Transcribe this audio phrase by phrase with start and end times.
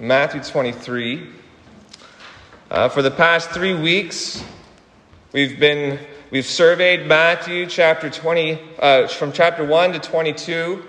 [0.00, 1.26] Matthew 23.
[2.70, 4.44] Uh, for the past three weeks,
[5.32, 5.98] we've been
[6.30, 10.84] we've surveyed Matthew chapter 20 uh, from chapter 1 to 22.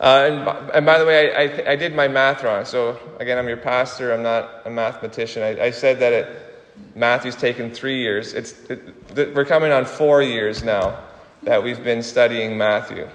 [0.00, 2.64] Uh, and, and, by the way, I, I, I, did my math wrong.
[2.64, 4.12] So again, I'm your pastor.
[4.12, 5.44] I'm not a mathematician.
[5.44, 6.64] I, I said that it,
[6.96, 8.34] Matthew's taken three years.
[8.34, 10.98] It's it, we're coming on four years now
[11.44, 13.08] that we've been studying Matthew,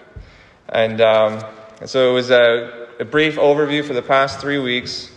[0.70, 1.43] and um,
[1.86, 5.09] so it was a a brief overview for the past three weeks,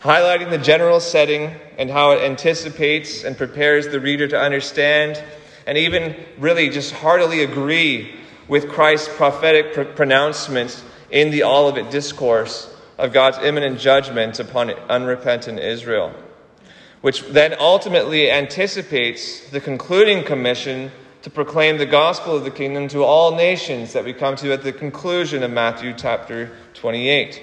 [0.00, 5.22] highlighting the general setting and how it anticipates and prepares the reader to understand
[5.66, 8.14] and even really just heartily agree
[8.46, 15.58] with Christ's prophetic pr- pronouncements in the Olivet Discourse of God's imminent judgment upon unrepentant
[15.58, 16.14] Israel,
[17.00, 23.02] which then ultimately anticipates the concluding commission to proclaim the gospel of the kingdom to
[23.02, 26.52] all nations that we come to at the conclusion of Matthew chapter
[26.84, 27.42] 28.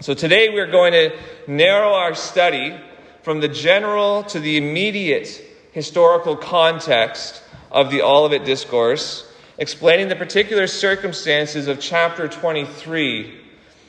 [0.00, 1.14] So today we're going to
[1.46, 2.74] narrow our study
[3.22, 5.28] from the general to the immediate
[5.72, 13.38] historical context of the Olivet Discourse, explaining the particular circumstances of chapter 23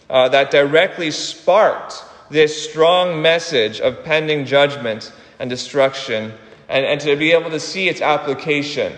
[0.10, 6.34] uh, that directly sparked this strong message of pending judgment and destruction,
[6.68, 8.92] and, and to be able to see its application.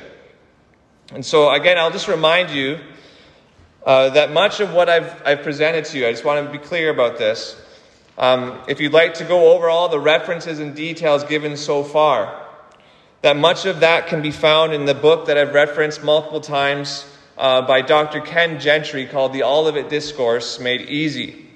[1.13, 2.79] And so, again, I'll just remind you
[3.85, 6.57] uh, that much of what I've, I've presented to you, I just want to be
[6.57, 7.55] clear about this.
[8.17, 12.43] Um, if you'd like to go over all the references and details given so far,
[13.21, 17.05] that much of that can be found in the book that I've referenced multiple times
[17.37, 18.21] uh, by Dr.
[18.21, 21.47] Ken Gentry called The Olivet Discourse Made Easy.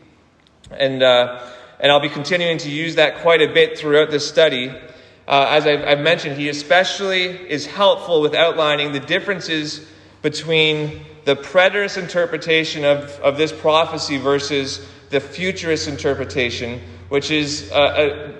[0.70, 1.48] And, uh,
[1.80, 4.70] and I'll be continuing to use that quite a bit throughout this study.
[5.28, 9.88] Uh, as I've, I've mentioned, he especially is helpful with outlining the differences
[10.22, 17.76] between the preterist interpretation of, of this prophecy versus the futurist interpretation, which is uh,
[17.76, 18.32] uh,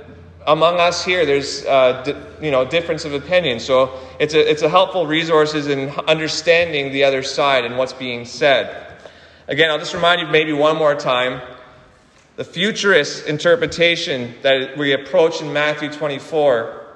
[0.48, 3.60] among us here, there's uh, di- you know difference of opinion.
[3.60, 8.26] So it's a, it's a helpful resources in understanding the other side and what's being
[8.26, 8.88] said.
[9.48, 11.42] Again, I'll just remind you maybe one more time
[12.38, 16.88] the futurist interpretation that we approach in Matthew 24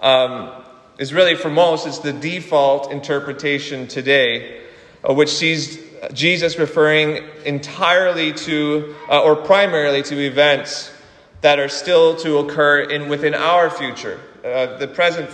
[0.00, 0.50] um,
[0.98, 4.62] is really, for most, it's the default interpretation today,
[5.02, 5.78] which sees
[6.12, 10.92] Jesus referring entirely to, uh, or primarily to, events
[11.40, 15.28] that are still to occur in within our future, uh, the present,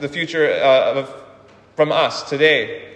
[0.00, 1.24] the future uh, of,
[1.76, 2.90] from us today.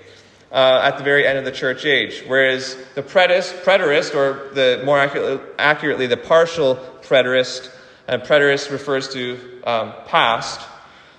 [0.51, 2.25] Uh, at the very end of the church age.
[2.27, 7.71] Whereas the preterist, preterist or the more accurately, accurately the partial preterist,
[8.07, 10.67] and preterist refers to um, past,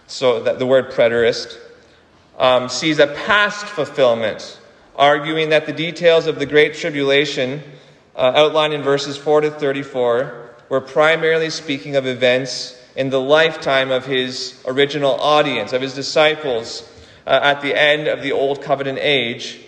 [0.08, 1.60] so that the word preterist,
[2.40, 4.59] um, sees a past fulfillment,
[5.00, 7.64] arguing that the details of the Great Tribulation
[8.18, 13.92] uh, outlined in verses 4 to 34 were primarily speaking of events in the lifetime
[13.92, 16.84] of his original audience, of his disciples
[17.26, 19.62] uh, at the end of the Old Covenant age,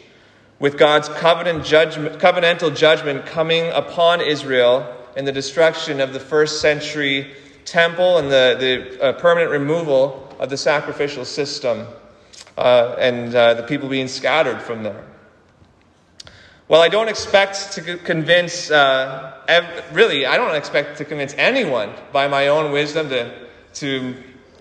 [0.59, 6.59] with God's covenant judgment, covenantal judgment coming upon Israel in the destruction of the first
[6.59, 7.31] century
[7.63, 11.87] temple and the, the uh, permanent removal of the sacrificial system
[12.57, 15.05] uh, and uh, the people being scattered from there.
[16.71, 21.93] Well, I don't expect to convince, uh, ev- really, I don't expect to convince anyone
[22.13, 23.29] by my own wisdom to,
[23.73, 24.15] to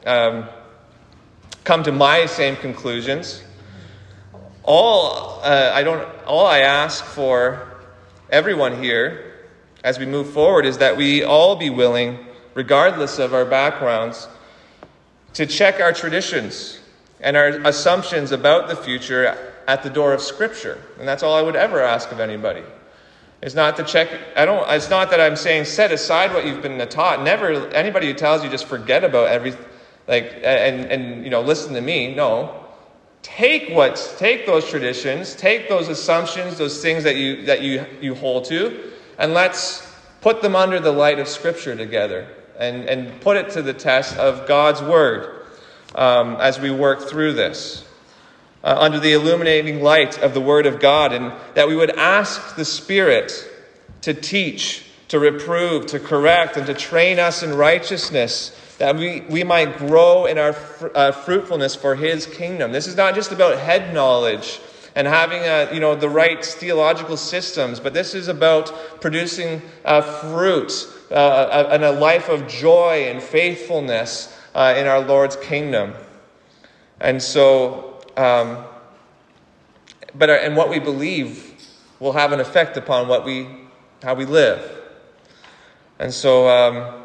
[0.06, 0.48] um,
[1.62, 3.44] come to my same conclusions.
[4.64, 7.78] All, uh, I don't, all I ask for
[8.28, 9.34] everyone here
[9.84, 12.18] as we move forward is that we all be willing,
[12.54, 14.26] regardless of our backgrounds,
[15.34, 16.80] to check our traditions
[17.20, 20.82] and our assumptions about the future at the door of Scripture.
[20.98, 22.64] And that's all I would ever ask of anybody.
[23.40, 26.60] It's not to check, I don't, it's not that I'm saying set aside what you've
[26.60, 27.22] been taught.
[27.22, 29.64] Never, anybody who tells you just forget about everything,
[30.08, 32.12] like, and, and, you know, listen to me.
[32.12, 32.66] No.
[33.22, 38.16] Take what, take those traditions, take those assumptions, those things that you, that you, you
[38.16, 39.86] hold to, and let's
[40.20, 42.26] put them under the light of Scripture together
[42.58, 45.46] and, and put it to the test of God's Word
[45.94, 47.84] um, as we work through this.
[48.62, 52.56] Uh, under the illuminating light of the Word of God, and that we would ask
[52.56, 53.32] the Spirit
[54.02, 59.44] to teach, to reprove, to correct, and to train us in righteousness, that we, we
[59.44, 62.70] might grow in our fr- uh, fruitfulness for His kingdom.
[62.70, 64.60] This is not just about head knowledge
[64.94, 70.02] and having a, you know, the right theological systems, but this is about producing uh,
[70.02, 75.94] fruit uh, and a life of joy and faithfulness uh, in our Lord's kingdom.
[77.00, 77.89] And so,
[78.20, 78.64] um,
[80.14, 81.54] but our, and what we believe
[82.00, 83.48] will have an effect upon what we,
[84.02, 84.78] how we live.
[85.98, 87.04] And so, um,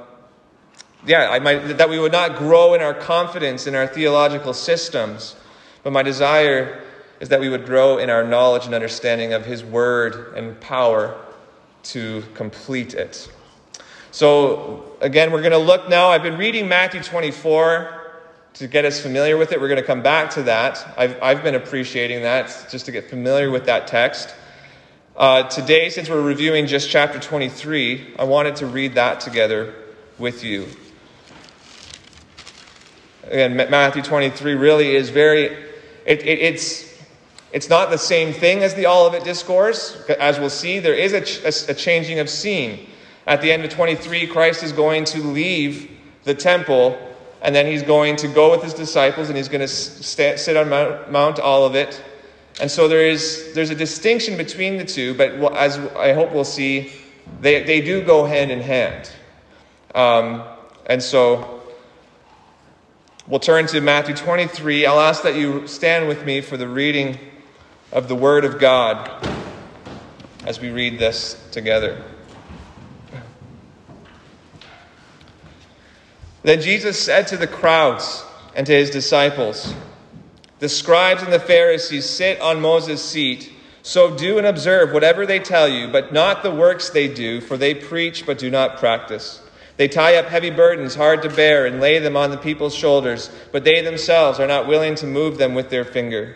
[1.06, 5.38] yeah, I might, that we would not grow in our confidence in our theological systems,
[5.84, 6.84] but my desire
[7.22, 11.18] is that we would grow in our knowledge and understanding of His Word and power
[11.84, 13.32] to complete it.
[14.12, 16.10] So, again, we're going to look now.
[16.10, 18.05] I've been reading Matthew 24
[18.56, 19.60] to get us familiar with it.
[19.60, 20.86] We're going to come back to that.
[20.98, 24.34] I've, I've been appreciating that just to get familiar with that text.
[25.16, 29.74] Uh, today, since we're reviewing just chapter 23, I wanted to read that together
[30.18, 30.68] with you.
[33.24, 35.46] Again, Matthew 23 really is very,
[36.06, 36.98] it, it, it's,
[37.52, 39.98] it's not the same thing as the Olivet Discourse.
[40.20, 42.88] As we'll see, there is a, a, a changing of scene.
[43.28, 45.92] At the end of 23, Christ is going to leave
[46.24, 46.98] the temple,
[47.46, 50.58] and then he's going to go with his disciples, and he's going to st- sit
[50.58, 52.04] on Mount, Mount Olivet.
[52.60, 56.44] And so there is there's a distinction between the two, but as I hope we'll
[56.44, 56.92] see,
[57.42, 59.10] they, they do go hand in hand.
[59.94, 60.44] Um,
[60.88, 61.56] and so
[63.28, 64.86] We'll turn to Matthew 23.
[64.86, 67.18] I'll ask that you stand with me for the reading
[67.92, 69.10] of the Word of God
[70.46, 72.04] as we read this together.
[76.46, 78.24] Then Jesus said to the crowds
[78.56, 79.74] and to his disciples,
[80.60, 83.52] The scribes and the Pharisees sit on Moses' seat.
[83.82, 87.58] So do and observe whatever they tell you, but not the works they do, for
[87.58, 89.42] they preach but do not practice.
[89.78, 93.32] They tie up heavy burdens hard to bear and lay them on the people's shoulders,
[93.52, 96.36] but they themselves are not willing to move them with their finger.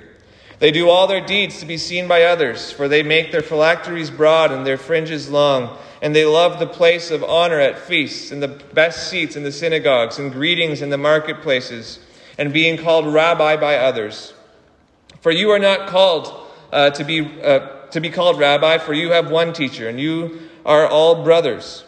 [0.59, 4.11] They do all their deeds to be seen by others, for they make their phylacteries
[4.11, 8.43] broad and their fringes long, and they love the place of honor at feasts, and
[8.43, 11.99] the best seats in the synagogues, and greetings in the marketplaces,
[12.37, 14.33] and being called rabbi by others.
[15.21, 17.59] For you are not called uh, to, be, uh,
[17.91, 21.85] to be called rabbi, for you have one teacher, and you are all brothers.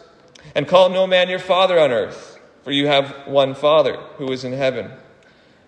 [0.54, 4.44] And call no man your father on earth, for you have one Father who is
[4.44, 4.90] in heaven.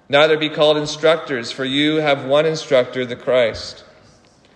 [0.08, 3.84] Neither be called instructors, for you have one instructor, the Christ.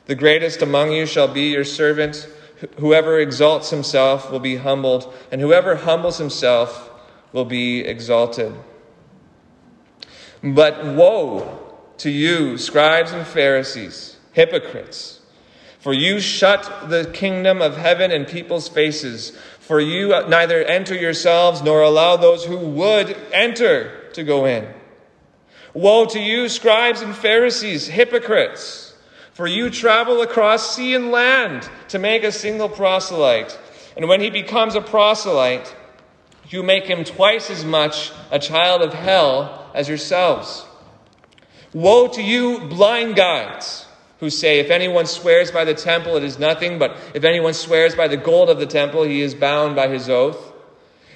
[0.06, 2.28] The greatest among you shall be your servant.
[2.78, 6.90] Whoever exalts himself will be humbled, and whoever humbles himself
[7.32, 8.54] will be exalted.
[10.42, 15.20] But woe to you, scribes and Pharisees, hypocrites!
[15.78, 19.36] For you shut the kingdom of heaven in people's faces.
[19.60, 24.66] For you neither enter yourselves nor allow those who would enter to go in.
[25.78, 28.96] Woe to you, scribes and Pharisees, hypocrites!
[29.32, 33.56] For you travel across sea and land to make a single proselyte.
[33.96, 35.72] And when he becomes a proselyte,
[36.48, 40.66] you make him twice as much a child of hell as yourselves.
[41.72, 43.86] Woe to you, blind guides!
[44.18, 47.94] who say, If anyone swears by the temple, it is nothing, but if anyone swears
[47.94, 50.47] by the gold of the temple, he is bound by his oath.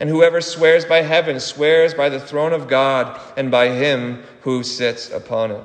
[0.00, 4.64] And whoever swears by heaven swears by the throne of God and by him who
[4.64, 5.62] sits upon it.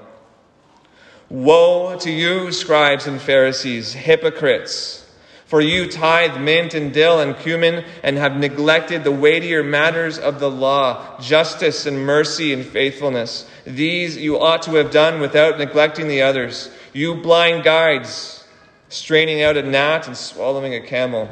[1.29, 5.05] Woe to you, scribes and Pharisees, hypocrites!
[5.45, 10.39] For you tithe mint and dill and cumin and have neglected the weightier matters of
[10.39, 13.47] the law, justice and mercy and faithfulness.
[13.63, 16.71] These you ought to have done without neglecting the others.
[16.93, 18.43] You blind guides,
[18.89, 21.29] straining out a gnat and swallowing a camel.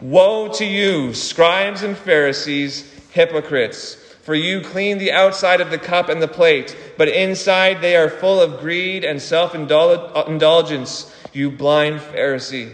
[0.00, 3.94] Woe to you, scribes and Pharisees, hypocrites!
[3.94, 8.10] For you clean the outside of the cup and the plate, but inside they are
[8.10, 11.14] full of greed and self indulgence.
[11.32, 12.72] You blind Pharisee.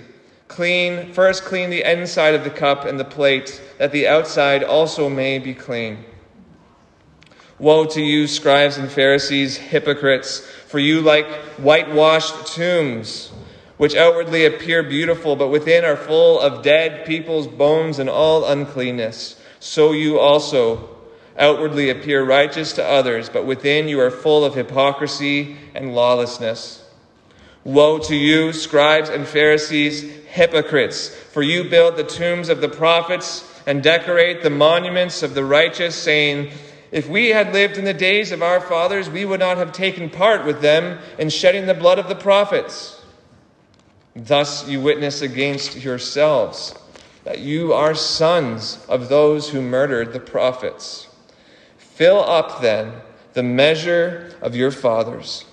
[0.49, 5.09] Clean, first clean the inside of the cup and the plate, that the outside also
[5.09, 6.05] may be clean.
[7.59, 11.27] Woe to you, scribes and Pharisees, hypocrites, for you like
[11.59, 13.31] whitewashed tombs,
[13.83, 19.35] which outwardly appear beautiful, but within are full of dead people's bones and all uncleanness.
[19.59, 20.89] So you also
[21.37, 26.89] outwardly appear righteous to others, but within you are full of hypocrisy and lawlessness.
[27.65, 33.45] Woe to you, scribes and Pharisees, hypocrites, for you build the tombs of the prophets
[33.67, 36.53] and decorate the monuments of the righteous, saying,
[36.93, 40.09] If we had lived in the days of our fathers, we would not have taken
[40.09, 43.02] part with them in shedding the blood of the prophets.
[44.15, 46.75] Thus you witness against yourselves.
[47.25, 51.09] that you are sons of those who murdered the prophets.
[51.79, 52.93] Fill up then
[53.35, 55.45] the measure of your fathers.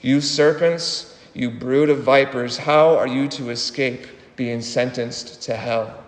[0.00, 4.06] You serpents, you brood of vipers, how are you to escape
[4.36, 6.02] being sentenced to hell?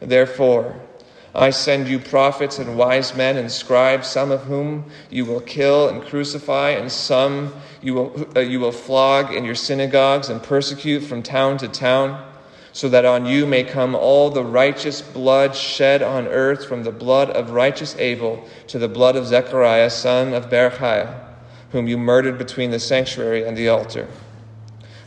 [0.00, 0.80] Therefore,
[1.34, 5.88] I send you prophets and wise men and scribes, some of whom you will kill
[5.88, 7.52] and crucify, and some
[7.82, 12.26] you will, uh, you will flog in your synagogues and persecute from town to town,
[12.72, 16.92] so that on you may come all the righteous blood shed on earth, from the
[16.92, 21.18] blood of righteous Abel to the blood of Zechariah, son of Berechiah,
[21.72, 24.08] whom you murdered between the sanctuary and the altar.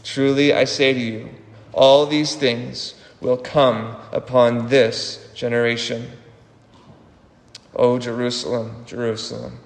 [0.04, 1.30] Truly I say to you,
[1.72, 6.12] all these things will come upon this generation.
[7.76, 9.60] O Jerusalem, Jerusalem,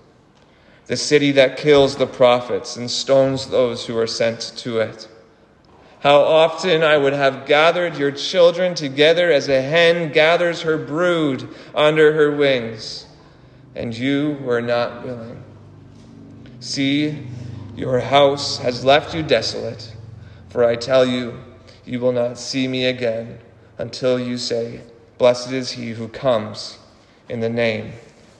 [0.87, 5.07] the city that kills the prophets and stones those who are sent to it.
[5.99, 11.49] How often I would have gathered your children together as a hen gathers her brood
[11.75, 13.05] under her wings,
[13.75, 15.43] and you were not willing.
[16.59, 17.27] See,
[17.75, 19.93] your house has left you desolate,
[20.49, 21.39] for I tell you,
[21.85, 23.39] you will not see me again
[23.77, 24.81] until you say,
[25.17, 26.77] Blessed is he who comes
[27.27, 27.93] in the name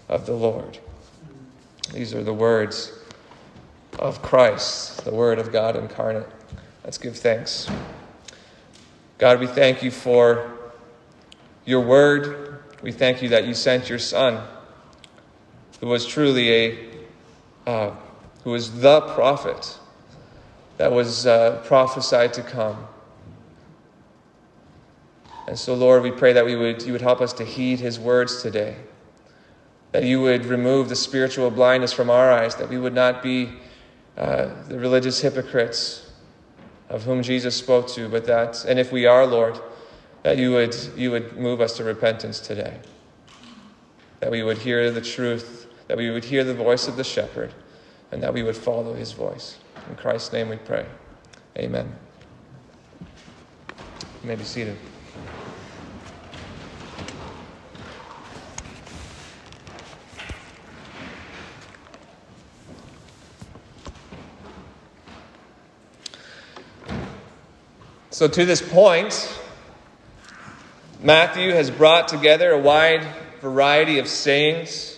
[0.07, 0.79] of the Lord.
[1.93, 2.91] These are the words
[3.99, 6.27] of Christ, the Word of God incarnate.
[6.83, 7.69] Let's give thanks.
[9.17, 10.51] God, we thank you for
[11.65, 12.63] your Word.
[12.81, 14.45] We thank you that you sent your Son,
[15.79, 16.89] who was truly a,
[17.65, 17.91] uh,
[18.43, 19.77] who was the prophet
[20.77, 22.87] that was uh, prophesied to come.
[25.47, 27.99] And so, Lord, we pray that we would, you would help us to heed his
[27.99, 28.75] words today,
[29.91, 33.49] that you would remove the spiritual blindness from our eyes, that we would not be
[34.17, 36.11] uh, the religious hypocrites
[36.89, 39.59] of whom Jesus spoke to, but that, and if we are, Lord,
[40.23, 42.79] that you would, you would move us to repentance today,
[44.19, 47.53] that we would hear the truth, that we would hear the voice of the shepherd,
[48.11, 49.57] and that we would follow his voice.
[49.89, 50.85] In Christ's name we pray.
[51.57, 51.93] Amen.
[54.23, 54.77] You may be seated.
[68.17, 69.31] So, to this point,
[71.03, 73.05] Matthew has brought together a wide
[73.41, 74.97] variety of sayings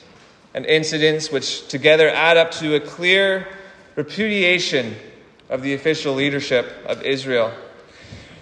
[0.53, 3.45] and incidents which together add up to a clear
[3.97, 4.95] repudiation
[5.49, 7.51] of the official leadership of Israel.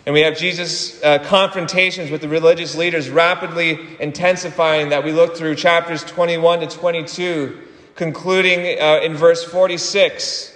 [0.05, 5.35] And we have Jesus' uh, confrontations with the religious leaders rapidly intensifying that we look
[5.35, 7.61] through chapters 21 to 22,
[7.95, 10.53] concluding uh, in verse 46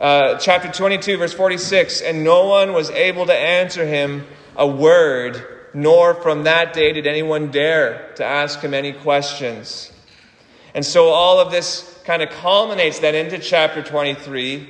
[0.00, 4.26] uh, chapter 22, verse 46 And no one was able to answer him
[4.56, 9.92] a word, nor from that day did anyone dare to ask him any questions.
[10.74, 14.68] And so all of this kind of culminates then into chapter 23,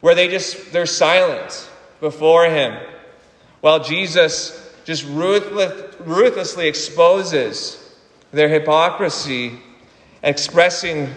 [0.00, 2.78] where they just, they're silent before him,
[3.60, 7.76] while Jesus just ruthless, ruthlessly exposes
[8.32, 9.58] their hypocrisy,
[10.22, 11.10] expressing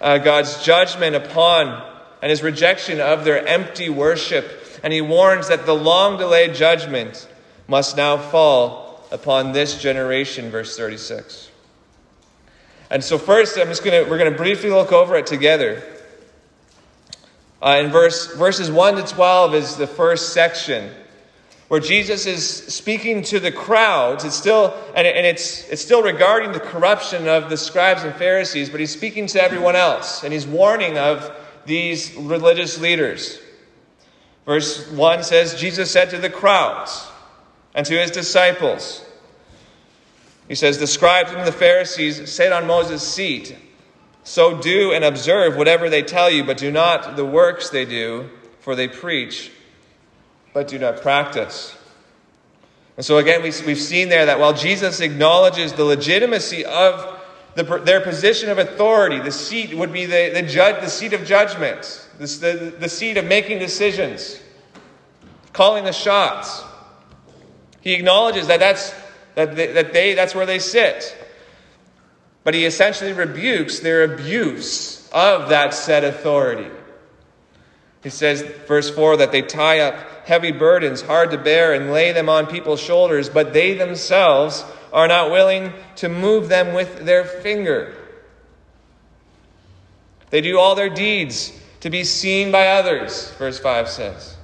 [0.00, 1.89] uh, God's judgment upon
[2.22, 4.80] and his rejection of their empty worship.
[4.82, 7.28] And he warns that the long delayed judgment
[7.68, 11.50] must now fall upon this generation, verse 36.
[12.90, 15.82] And so, first, I'm just to, we're going to briefly look over it together.
[17.62, 20.90] Uh, in verse, verses 1 to 12 is the first section
[21.68, 24.24] where Jesus is speaking to the crowds.
[24.24, 28.70] It's still, and, and it's, it's still regarding the corruption of the scribes and Pharisees,
[28.70, 30.24] but he's speaking to everyone else.
[30.24, 31.30] And he's warning of
[31.66, 33.40] these religious leaders.
[34.46, 37.08] Verse 1 says, Jesus said to the crowds
[37.74, 39.04] and to his disciples,
[40.48, 43.56] He says, The scribes and the Pharisees sit on Moses' seat.
[44.24, 48.28] So do and observe whatever they tell you, but do not the works they do,
[48.60, 49.50] for they preach,
[50.52, 51.76] but do not practice.
[52.96, 57.19] And so again, we've seen there that while Jesus acknowledges the legitimacy of
[57.54, 61.24] the, their position of authority, the seat would be the, the, judge, the seat of
[61.24, 64.40] judgment, the, the, seat of making decisions,
[65.52, 66.62] calling the shots.
[67.80, 68.94] He acknowledges that, that's,
[69.34, 71.16] that, they, that they, that's where they sit.
[72.44, 76.70] But he essentially rebukes their abuse of that said authority.
[78.02, 82.12] He says, verse 4, that they tie up heavy burdens, hard to bear, and lay
[82.12, 87.24] them on people's shoulders, but they themselves are not willing to move them with their
[87.24, 87.94] finger.
[90.30, 94.36] They do all their deeds to be seen by others, verse 5 says.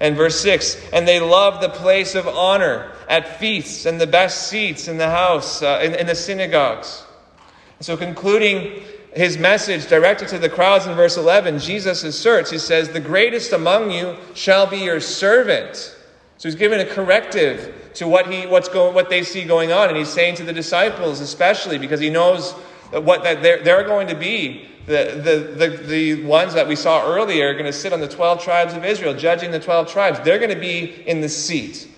[0.00, 4.48] And verse 6 And they love the place of honor at feasts and the best
[4.48, 7.04] seats in the house, uh, in, in the synagogues.
[7.80, 8.82] So, concluding
[9.14, 13.52] his message directed to the crowds in verse 11, Jesus asserts, he says, The greatest
[13.52, 15.95] among you shall be your servant.
[16.38, 19.88] So he's giving a corrective to what, he, what's going, what they see going on.
[19.88, 22.54] And he's saying to the disciples, especially because he knows
[22.92, 25.20] that what that they're, they're going to be the,
[25.56, 28.42] the, the, the ones that we saw earlier are going to sit on the 12
[28.42, 30.20] tribes of Israel, judging the 12 tribes.
[30.20, 31.88] They're going to be in the seat.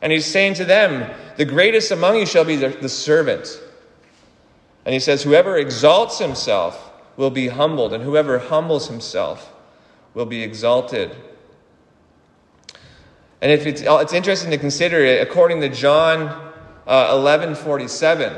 [0.00, 3.60] And he's saying to them, The greatest among you shall be the, the servant.
[4.84, 9.52] And he says, Whoever exalts himself will be humbled, and whoever humbles himself
[10.14, 11.14] will be exalted.
[13.42, 16.52] And if it's, it's interesting to consider it, according to John
[16.86, 18.32] uh, 11 47,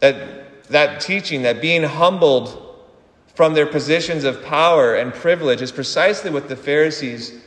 [0.00, 2.62] that that teaching, that being humbled
[3.34, 7.40] from their positions of power and privilege, is precisely what the Pharisees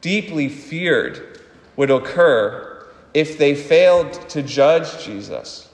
[0.00, 1.40] deeply feared
[1.76, 5.68] would occur if they failed to judge Jesus.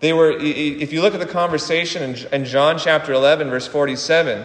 [0.00, 4.44] They were, if you look at the conversation in John chapter 11, verse 47,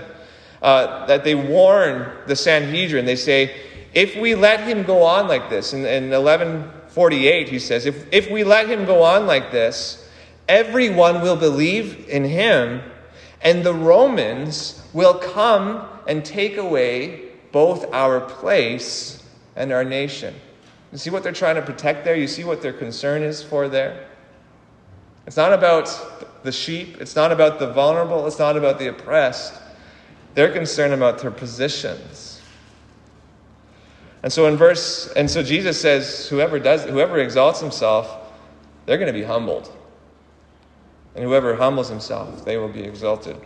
[0.61, 3.05] uh, that they warn the Sanhedrin.
[3.05, 3.55] They say,
[3.93, 8.29] if we let him go on like this, in, in 1148, he says, if, if
[8.29, 10.07] we let him go on like this,
[10.47, 12.81] Everyone will believe in him,
[13.41, 19.23] and the Romans will come and take away both our place
[19.57, 20.33] and our nation.
[20.91, 22.15] You see what they're trying to protect there?
[22.15, 24.07] You see what their concern is for there?
[25.25, 29.53] It's not about the sheep, it's not about the vulnerable, it's not about the oppressed.
[30.33, 32.36] They're concerned about their positions.
[34.27, 38.13] And so in verse and so Jesus says whoever does whoever exalts himself,
[38.85, 39.71] they're going to be humbled.
[41.15, 43.37] And whoever humbles himself, they will be exalted.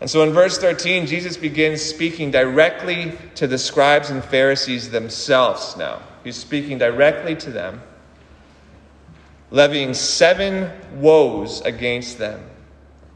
[0.00, 5.76] And so in verse 13, Jesus begins speaking directly to the scribes and Pharisees themselves
[5.76, 6.00] now.
[6.22, 7.82] He's speaking directly to them,
[9.50, 10.70] levying seven
[11.00, 12.48] woes against them.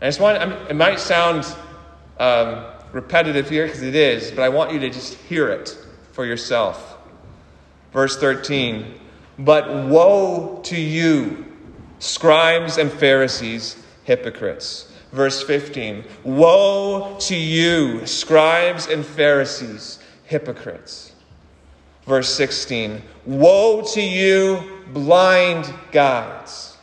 [0.02, 1.44] I just want, it might sound
[2.18, 5.84] um, repetitive here because it is, but I want you to just hear it
[6.18, 6.98] for yourself.
[7.92, 8.92] Verse 13,
[9.38, 11.46] but woe to you
[12.00, 14.92] Scribes and Pharisees, hypocrites.
[15.12, 21.12] Verse 15 Woe to you, scribes and Pharisees, hypocrites.
[22.04, 26.76] Verse 16 Woe to you, blind guides.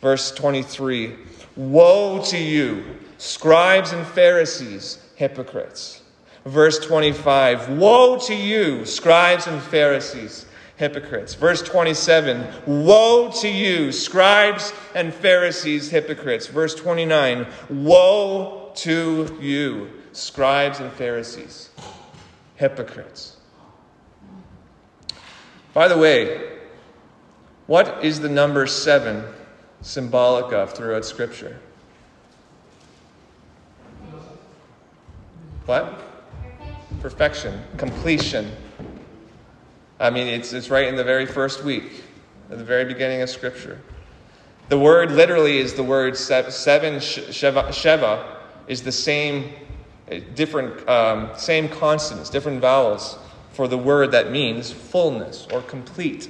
[0.00, 1.12] Verse 23
[1.56, 2.84] Woe to you,
[3.18, 6.02] scribes and Pharisees, hypocrites.
[6.46, 11.34] Verse 25 Woe to you, scribes and Pharisees, hypocrites.
[11.34, 16.46] Verse 27 Woe to you, scribes and Pharisees, hypocrites.
[16.46, 21.70] Verse 29 Woe to you, scribes and Pharisees,
[22.54, 23.36] hypocrites.
[25.74, 26.58] By the way,
[27.66, 29.24] what is the number seven
[29.82, 31.58] symbolic of throughout Scripture?
[35.66, 36.05] What?
[37.06, 38.50] Perfection, completion.
[40.00, 42.02] I mean, it's, it's right in the very first week,
[42.50, 43.80] at the very beginning of Scripture.
[44.70, 49.52] The word literally is the word seven, sheva, sheva is the same,
[50.08, 53.16] eh, different, um, same consonants, different vowels
[53.52, 56.28] for the word that means fullness or complete.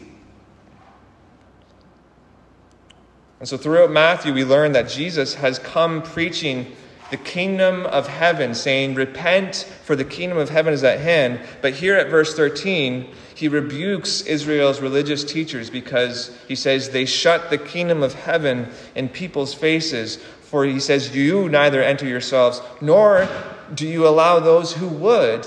[3.41, 6.77] And so throughout Matthew, we learn that Jesus has come preaching
[7.11, 11.41] the kingdom of heaven, saying, Repent, for the kingdom of heaven is at hand.
[11.63, 17.51] But here at verse 13, he rebukes Israel's religious teachers because he says, They shut
[17.51, 20.17] the kingdom of heaven in people's faces.
[20.17, 23.29] For he says, You neither enter yourselves, nor
[23.73, 25.47] do you allow those who would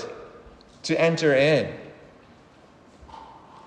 [0.84, 1.74] to enter in.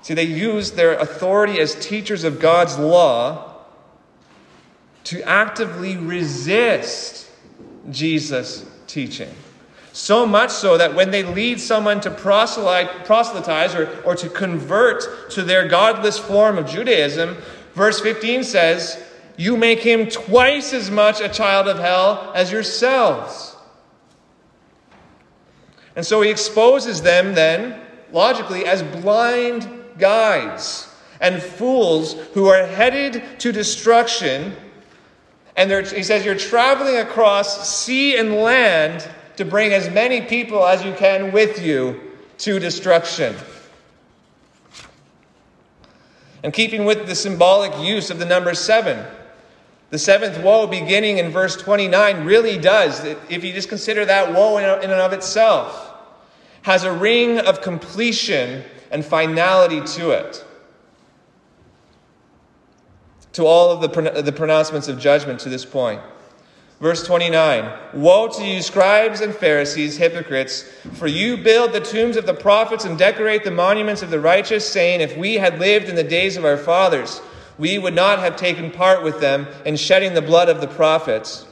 [0.02, 3.54] See, they use their authority as teachers of God's law
[5.06, 7.23] to actively resist
[7.92, 9.30] Jesus' teaching.
[9.92, 15.44] So much so that when they lead someone to proselytize or, or to convert to
[15.44, 17.38] their godless form of Judaism,
[17.76, 19.04] verse 15 says,
[19.38, 23.56] You make him twice as much a child of hell as yourselves.
[25.96, 27.80] And so he exposes them then,
[28.12, 29.70] logically, as blind
[30.00, 30.92] guides
[31.22, 34.56] and fools who are headed to destruction
[35.56, 40.84] and he says, You're traveling across sea and land to bring as many people as
[40.84, 42.00] you can with you
[42.40, 43.36] to destruction.
[46.44, 49.06] And keeping with the symbolic use of the number seven,
[49.92, 54.58] the seventh woe beginning in verse 29 really does, if you just consider that woe
[54.58, 55.92] in and of itself.
[56.64, 60.43] has a ring of completion and finality to it.
[63.34, 66.02] To all of the, the pronouncements of judgment to this point.
[66.80, 70.64] Verse 29 Woe to you, scribes and Pharisees, hypocrites,
[70.96, 74.68] for you build the tombs of the prophets and decorate the monuments of the righteous,
[74.68, 77.22] saying, If we had lived in the days of our fathers,
[77.58, 81.46] we would not have taken part with them in shedding the blood of the prophets.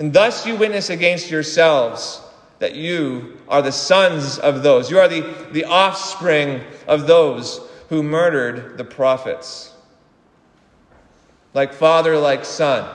[0.00, 2.20] And thus you witness against yourselves
[2.58, 4.90] that you are the sons of those.
[4.90, 5.20] You are the,
[5.52, 9.72] the offspring of those who murdered the prophets.
[11.56, 12.86] Like father, like son.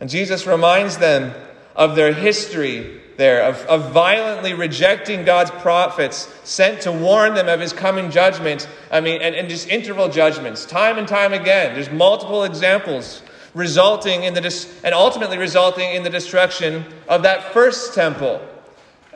[0.00, 1.32] And Jesus reminds them
[1.76, 7.60] of their history there, of, of violently rejecting God's prophets sent to warn them of
[7.60, 8.68] his coming judgment.
[8.90, 11.74] I mean, and, and just interval judgments, time and time again.
[11.74, 13.22] There's multiple examples
[13.54, 18.44] resulting in the dis- and ultimately resulting in the destruction of that first temple.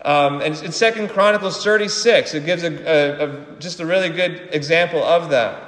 [0.02, 4.50] Um, and in Second Chronicles 36, it gives a, a, a, just a really good
[4.52, 5.67] example of that.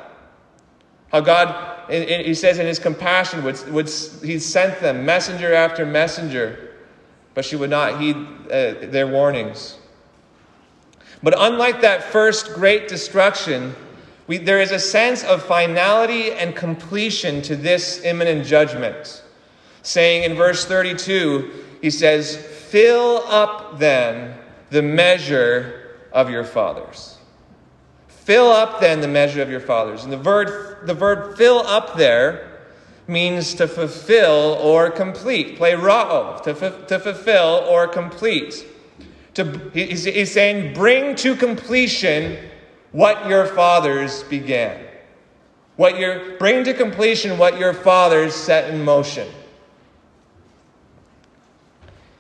[1.11, 3.89] How God, he says in his compassion, would, would,
[4.23, 6.71] he sent them messenger after messenger
[7.35, 9.79] but she would not heed uh, their warnings.
[11.23, 13.75] But unlike that first great destruction,
[14.27, 19.23] we, there is a sense of finality and completion to this imminent judgment.
[19.83, 24.37] Saying in verse 32, he says, Fill up then
[24.71, 27.19] the measure of your fathers.
[28.31, 30.05] Fill up then the measure of your fathers.
[30.05, 32.61] And the verb, the verb fill up there
[33.09, 35.59] means to fulfill or complete.
[35.59, 38.65] Plerao, to, f- to fulfill or complete.
[39.35, 42.39] To, he's, he's saying, bring to completion
[42.93, 44.81] what your fathers began.
[45.75, 49.27] What your, bring to completion what your fathers set in motion.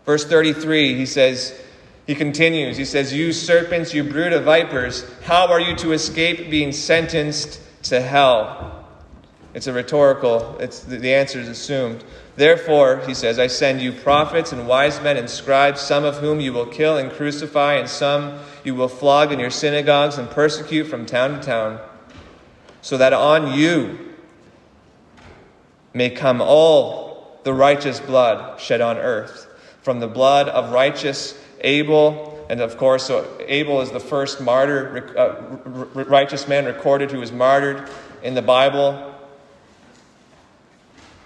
[0.04, 1.56] Verse 33, he says,
[2.10, 6.50] he continues, he says, You serpents, you brood of vipers, how are you to escape
[6.50, 8.84] being sentenced to hell?
[9.54, 12.02] It's a rhetorical, it's, the answer is assumed.
[12.34, 16.40] Therefore, he says, I send you prophets and wise men and scribes, some of whom
[16.40, 20.88] you will kill and crucify, and some you will flog in your synagogues and persecute
[20.88, 21.80] from town to town,
[22.82, 24.16] so that on you
[25.94, 29.46] may come all the righteous blood shed on earth,
[29.80, 32.44] from the blood of righteous Abel.
[32.48, 37.30] And of course, so Abel is the first martyr, uh, righteous man recorded who was
[37.30, 37.88] martyred
[38.22, 39.14] in the Bible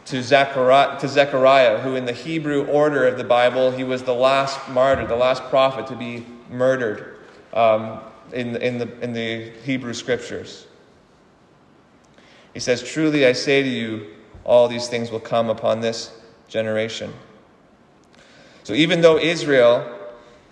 [0.07, 4.15] to Zechariah, to Zechariah, who in the Hebrew order of the Bible, he was the
[4.15, 7.17] last martyr, the last prophet to be murdered
[7.55, 8.01] um,
[8.33, 10.67] in, in, the, in the Hebrew scriptures.
[12.53, 14.07] He says, Truly I say to you,
[14.45, 16.13] all these things will come upon this
[16.49, 17.13] generation.
[18.63, 19.94] So even though Israel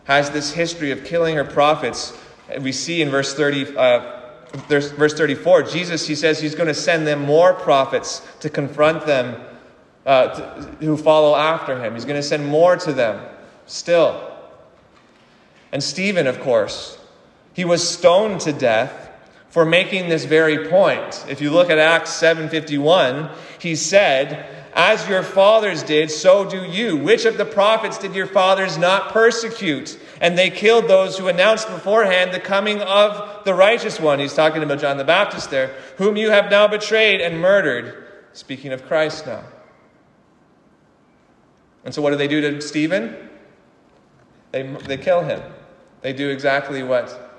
[0.05, 2.17] has this history of killing her prophets,
[2.61, 4.21] we see in verse 30, uh,
[4.69, 9.41] verse 34, Jesus, he says he's going to send them more prophets to confront them
[10.05, 11.95] uh, to, who follow after him.
[11.95, 13.25] He's going to send more to them
[13.67, 14.31] still.
[15.71, 16.99] And Stephen, of course,
[17.55, 19.11] he was stoned to death
[19.49, 21.25] for making this very point.
[21.29, 26.97] If you look at Acts 7:51, he said, "As your fathers did, so do you.
[26.97, 29.99] Which of the prophets did your fathers not persecute?
[30.21, 34.63] And they killed those who announced beforehand the coming of the righteous one." He's talking
[34.63, 38.05] about John the Baptist there, whom you have now betrayed and murdered.
[38.33, 39.43] Speaking of Christ now.
[41.85, 43.29] And so, what do they do to Stephen?
[44.53, 45.43] They, they kill him.
[46.03, 47.31] They do exactly what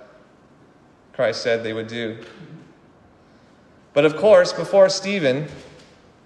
[1.13, 2.17] Christ said they would do.
[3.93, 5.47] But of course, before Stephen,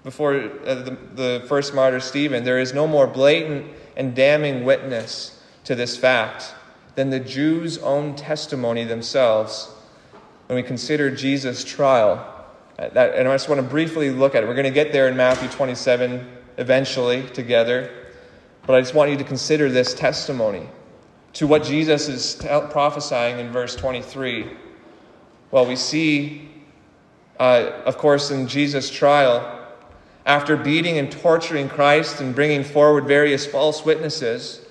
[0.08, 3.65] before uh, the, the first martyr Stephen, there is no more blatant
[3.98, 6.56] and damning witness to this fact
[6.96, 9.70] than the Jews' own testimony themselves
[10.46, 12.26] when we consider Jesus' trial.
[12.80, 14.48] Uh, and I just want to briefly look at it.
[14.48, 17.91] We're going to get there in Matthew 27 eventually together.
[18.65, 20.70] But I just want you to consider this testimony
[21.34, 22.36] to what Jesus is
[22.72, 24.56] prophesying in verse 23.
[25.52, 26.50] Well, we see,
[27.41, 29.56] uh, of course, in Jesus' trial,
[30.28, 34.62] after beating and torturing Christ and bringing forward various false witnesses,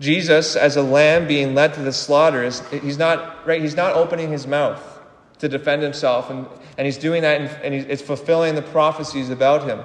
[0.00, 3.94] Jesus, as a lamb being led to the slaughter, is, he's, not, right, he's not
[3.94, 4.82] opening his mouth
[5.38, 6.46] to defend himself, and,
[6.78, 9.82] and he's doing that, and, and he's, it's fulfilling the prophecies about him.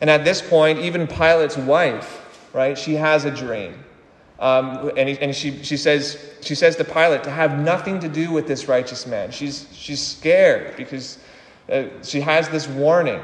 [0.00, 3.84] And at this point, even Pilate's wife, right, she has a dream.
[4.40, 8.08] Um, and, he, and she, she, says, she says to Pilate to have nothing to
[8.08, 9.30] do with this righteous man.
[9.30, 11.18] She's, she's scared because
[11.70, 13.20] uh, she has this warning.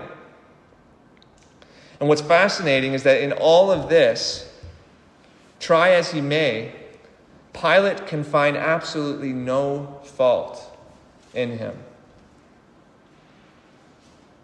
[1.99, 4.47] And what's fascinating is that in all of this,
[5.61, 6.73] Try as he may,
[7.53, 10.77] Pilate can find absolutely no fault
[11.35, 11.77] in him.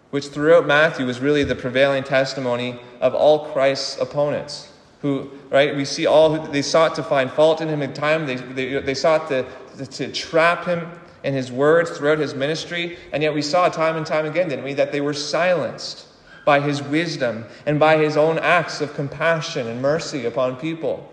[0.09, 4.69] Which throughout Matthew was really the prevailing testimony of all Christ's opponents.
[5.01, 8.25] Who, right, we see all, who they sought to find fault in him in time,
[8.25, 9.45] they, they, they sought to,
[9.85, 10.87] to trap him
[11.23, 14.65] in his words throughout his ministry, and yet we saw time and time again, didn't
[14.65, 16.07] we, that they were silenced
[16.45, 21.09] by his wisdom and by his own acts of compassion and mercy upon people.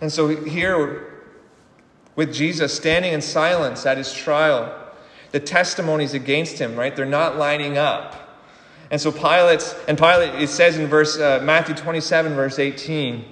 [0.00, 1.22] And so here,
[2.16, 4.78] with Jesus standing in silence at his trial,
[5.30, 8.18] the testimonies against him, right, they're not lining up.
[8.90, 13.24] And so Pilate, and Pilate, it says in verse uh, Matthew 27, verse 18,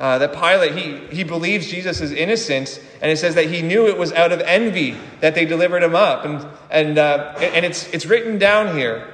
[0.00, 3.86] uh, that Pilate, he, he believes Jesus is innocent, and it says that he knew
[3.86, 6.24] it was out of envy that they delivered him up.
[6.24, 9.12] And, and, uh, and it's, it's written down here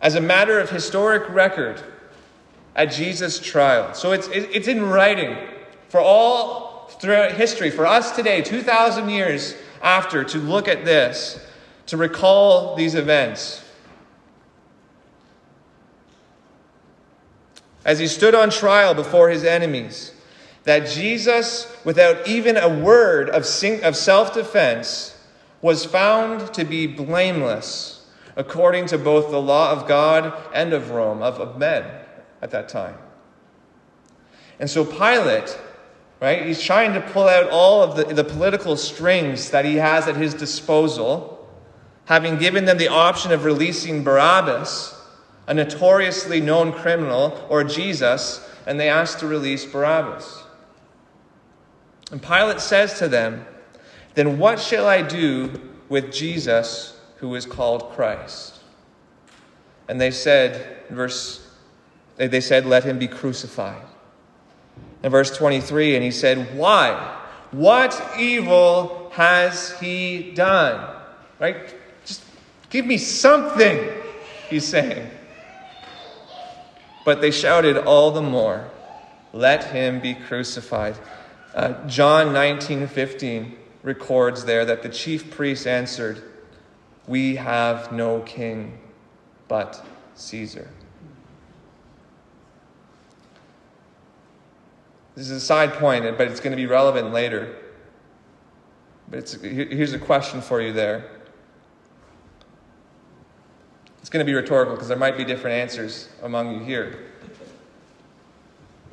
[0.00, 1.82] as a matter of historic record
[2.76, 3.94] at Jesus' trial.
[3.94, 5.36] So it's, it's in writing
[5.88, 11.44] for all throughout history, for us today, 2,000 years after, to look at this,
[11.86, 13.63] to recall these events.
[17.84, 20.12] As he stood on trial before his enemies,
[20.64, 23.44] that Jesus, without even a word of,
[23.82, 25.16] of self defense,
[25.60, 31.22] was found to be blameless according to both the law of God and of Rome,
[31.22, 31.84] of, of men
[32.42, 32.96] at that time.
[34.58, 35.58] And so Pilate,
[36.20, 40.08] right, he's trying to pull out all of the, the political strings that he has
[40.08, 41.48] at his disposal,
[42.06, 44.93] having given them the option of releasing Barabbas,
[45.46, 50.42] a notoriously known criminal, or Jesus, and they ask to release Barabbas.
[52.10, 53.44] And Pilate says to them,
[54.14, 58.60] Then what shall I do with Jesus who is called Christ?
[59.88, 61.44] And they said, verse
[62.16, 63.82] they said, Let him be crucified.
[65.02, 67.20] In verse 23, and he said, Why?
[67.50, 70.96] What evil has he done?
[71.38, 71.74] Right?
[72.04, 72.22] Just
[72.70, 73.90] give me something,
[74.48, 75.10] he's saying.
[77.04, 78.70] But they shouted all the more,
[79.32, 80.96] Let him be crucified.
[81.54, 86.22] Uh, John 19 15 records there that the chief priests answered,
[87.06, 88.78] We have no king
[89.46, 90.68] but Caesar.
[95.14, 97.56] This is a side point, but it's going to be relevant later.
[99.08, 101.08] But here's a question for you there.
[104.04, 107.04] It's going to be rhetorical because there might be different answers among you here.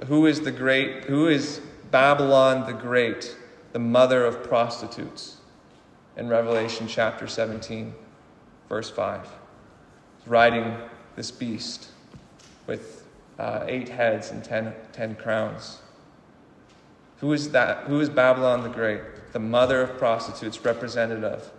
[0.07, 1.59] Who is the great, who is
[1.91, 3.35] Babylon the Great,
[3.73, 5.35] the mother of prostitutes?
[6.15, 7.93] In Revelation chapter 17,
[8.69, 9.27] verse 5.
[10.19, 10.77] He's riding
[11.17, 11.89] this beast
[12.65, 13.05] with
[13.37, 15.81] uh, eight heads and ten, ten crowns.
[17.17, 17.83] Who is that?
[17.83, 19.01] Who is Babylon the Great?
[19.33, 21.51] The mother of prostitutes, represented of?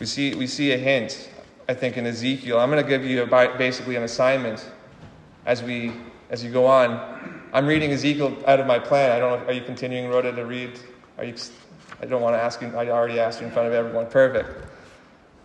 [0.00, 1.30] We see, we see a hint,
[1.68, 2.58] I think, in Ezekiel.
[2.58, 4.68] I'm going to give you a, basically an assignment
[5.46, 5.92] as we
[6.30, 7.42] as you go on.
[7.52, 9.12] I'm reading Ezekiel out of my plan.
[9.12, 9.46] I don't know.
[9.46, 10.78] Are you continuing, Rhoda, to read?
[11.18, 11.34] Are you?
[12.00, 12.68] I don't want to ask you.
[12.76, 14.06] I already asked you in front of everyone.
[14.06, 14.50] Perfect.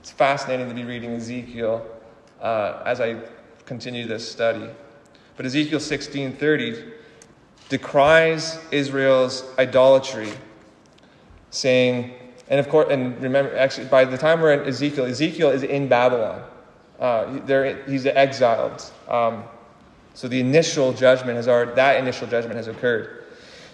[0.02, 1.86] It's fascinating to be reading Ezekiel
[2.42, 3.22] uh, as I
[3.66, 4.68] continue this study.
[5.38, 6.94] But Ezekiel 16:30
[7.70, 10.32] decries Israel's idolatry,
[11.52, 12.14] saying,
[12.50, 15.88] and of course, and remember, actually, by the time we're in Ezekiel, Ezekiel is in
[15.88, 16.44] Babylon.
[17.00, 18.92] Uh, he's exiled.
[19.08, 19.44] Um,
[20.16, 23.24] so the initial judgment has already, that initial judgment has occurred.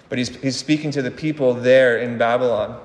[0.09, 2.79] But he's, he's speaking to the people there in Babylon.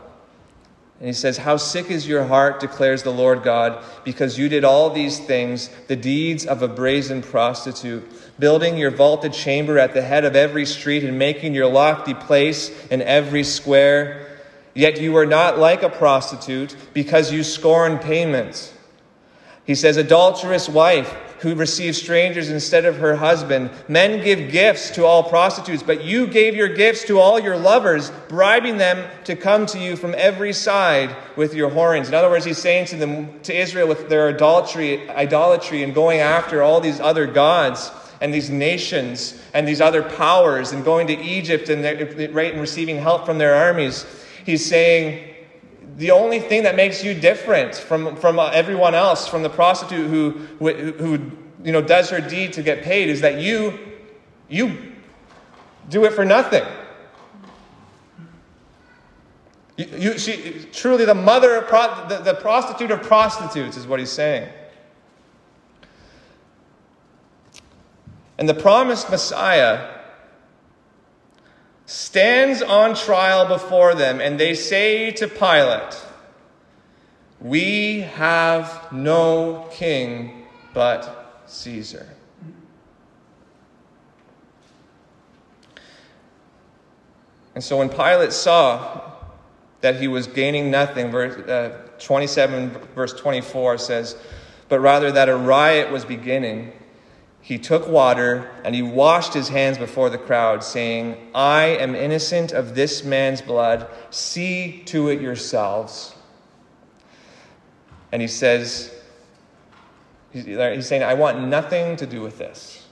[1.00, 4.64] And he says, How sick is your heart, declares the Lord God, because you did
[4.64, 8.04] all these things, the deeds of a brazen prostitute,
[8.38, 12.70] building your vaulted chamber at the head of every street and making your lofty place
[12.88, 14.29] in every square.
[14.74, 18.72] Yet you are not like a prostitute, because you scorn payment.
[19.64, 23.70] He says, Adulterous wife, who receives strangers instead of her husband.
[23.88, 28.10] Men give gifts to all prostitutes, but you gave your gifts to all your lovers,
[28.28, 32.08] bribing them to come to you from every side with your whorings.
[32.08, 36.20] In other words, he's saying to them, to Israel, with their idolatry, idolatry and going
[36.20, 41.18] after all these other gods and these nations and these other powers and going to
[41.18, 41.82] Egypt and,
[42.34, 44.04] right, and receiving help from their armies.
[44.44, 45.34] He's saying,
[45.96, 50.08] the only thing that makes you different from, from uh, everyone else, from the prostitute
[50.08, 51.30] who, who, who
[51.62, 53.78] you know, does her deed to get paid, is that you,
[54.48, 54.94] you
[55.88, 56.64] do it for nothing.
[59.76, 63.98] You, you, she, truly, the mother of pro, the, the prostitute of prostitutes is what
[63.98, 64.48] he's saying.
[68.38, 69.99] And the promised Messiah
[71.90, 76.00] stands on trial before them, and they say to Pilate,
[77.40, 82.08] We have no king but Caesar.
[87.56, 89.10] And so when Pilate saw
[89.80, 94.16] that he was gaining nothing, verse, uh, 27, verse 24 says,
[94.68, 96.72] but rather that a riot was beginning,
[97.40, 102.52] he took water and he washed his hands before the crowd, saying, I am innocent
[102.52, 103.88] of this man's blood.
[104.10, 106.14] See to it yourselves.
[108.12, 108.94] And he says,
[110.32, 112.86] He's saying, I want nothing to do with this.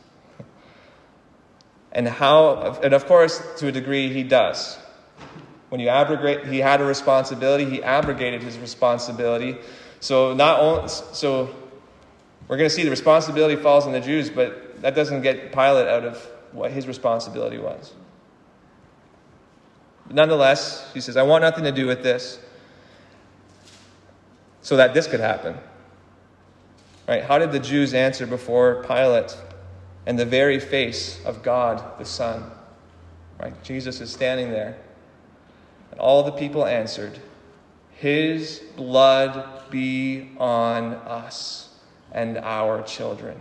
[1.92, 4.76] And how, and of course, to a degree, he does.
[5.68, 9.58] When you abrogate, he had a responsibility, he abrogated his responsibility.
[10.00, 11.54] So, not only, so
[12.48, 15.87] we're going to see the responsibility falls on the Jews, but that doesn't get Pilate
[15.87, 16.16] out of
[16.52, 17.92] what his responsibility was.
[20.06, 22.40] But nonetheless, he says, I want nothing to do with this
[24.62, 25.56] so that this could happen.
[27.06, 27.22] Right?
[27.22, 29.37] How did the Jews answer before Pilate
[30.06, 32.50] and the very face of God the Son?
[33.38, 33.62] Right?
[33.62, 34.78] Jesus is standing there.
[35.90, 37.18] And all the people answered,
[37.92, 41.67] His blood be on us
[42.12, 43.38] and our children.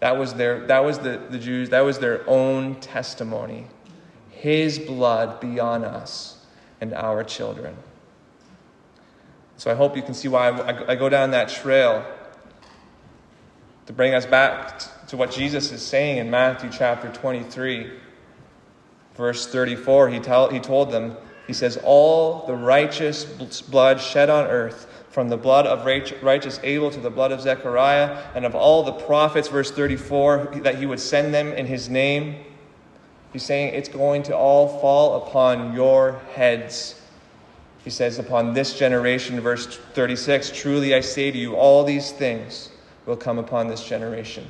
[0.00, 3.66] That was, their, that was the, the Jews, that was their own testimony.
[4.30, 6.44] His blood be on us
[6.80, 7.76] and our children.
[9.56, 10.48] So I hope you can see why
[10.88, 12.04] I, go down that trail
[13.86, 17.92] to bring us back to what Jesus is saying in Matthew chapter 23,
[19.14, 20.08] verse 34.
[20.08, 25.28] He, tell, he told them, He says, All the righteous blood shed on earth, from
[25.28, 29.46] the blood of righteous Abel to the blood of Zechariah, and of all the prophets,
[29.46, 32.36] verse 34, that He would send them in His name.
[33.30, 36.98] He's saying it's going to all fall upon your heads.
[37.84, 42.70] He says, Upon this generation, verse 36, truly I say to you, all these things
[43.04, 44.48] will come upon this generation.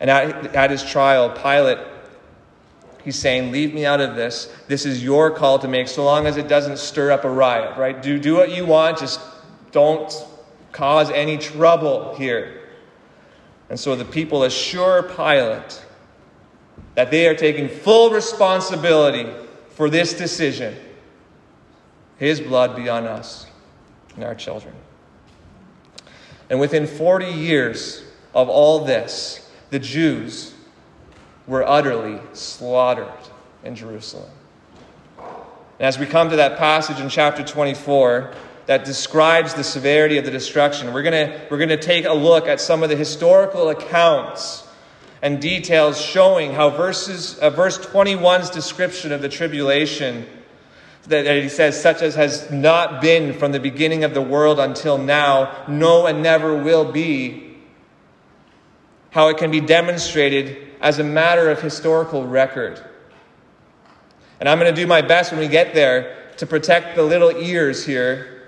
[0.00, 1.78] And at, at his trial, Pilate,
[3.08, 4.54] he's saying, Leave me out of this.
[4.66, 7.78] This is your call to make, so long as it doesn't stir up a riot,
[7.78, 8.02] right?
[8.02, 9.18] Do, do what you want, just
[9.72, 10.12] don't
[10.72, 12.68] cause any trouble here.
[13.70, 15.82] And so the people assure Pilate
[16.96, 19.26] that they are taking full responsibility
[19.70, 20.76] for this decision.
[22.18, 23.46] His blood be on us
[24.16, 24.74] and our children.
[26.50, 30.52] And within 40 years of all this, the Jews
[31.48, 33.08] were utterly slaughtered
[33.64, 34.30] in Jerusalem.
[35.18, 38.34] And as we come to that passage in chapter 24
[38.66, 42.46] that describes the severity of the destruction, we're going we're going to take a look
[42.46, 44.64] at some of the historical accounts
[45.22, 50.26] and details showing how verses, uh, verse 21's description of the tribulation
[51.06, 54.98] that he says, such as has not been from the beginning of the world until
[54.98, 57.56] now, no and never will be,
[59.10, 62.82] how it can be demonstrated as a matter of historical record.
[64.40, 67.30] And I'm going to do my best when we get there to protect the little
[67.30, 68.38] ears here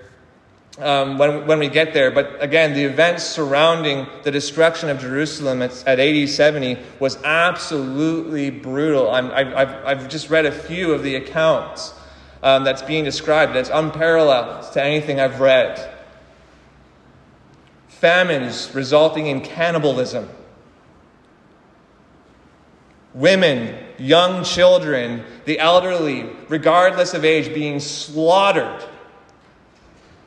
[0.79, 2.11] um, when, when we get there.
[2.11, 8.49] But again, the events surrounding the destruction of Jerusalem at, at AD 70 was absolutely
[8.49, 9.09] brutal.
[9.09, 11.93] i have I've just read a few of the accounts
[12.43, 15.93] um, that's being described that's unparalleled to anything I've read.
[17.87, 20.27] Famines resulting in cannibalism.
[23.13, 28.83] Women, young children, the elderly, regardless of age, being slaughtered.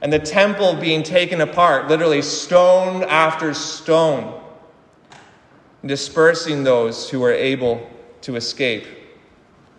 [0.03, 4.39] And the temple being taken apart, literally stone after stone,
[5.85, 7.89] dispersing those who were able
[8.23, 8.87] to escape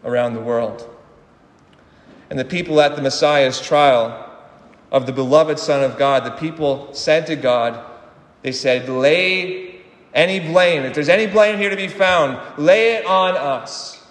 [0.03, 0.89] around the world
[2.29, 4.21] and the people at the Messiah's trial
[4.91, 7.83] of the beloved Son of God, the people said to God,
[8.41, 9.74] they said, Lay
[10.15, 14.01] any blame, if there's any blame here to be found, lay it on us.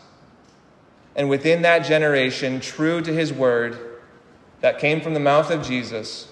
[1.16, 3.78] And within that generation, true to his word
[4.60, 6.28] that came from the mouth of Jesus,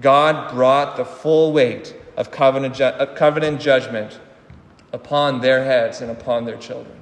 [0.00, 4.18] God brought the full weight of covenant, ju- of covenant judgment
[4.92, 6.96] upon their heads and upon their children.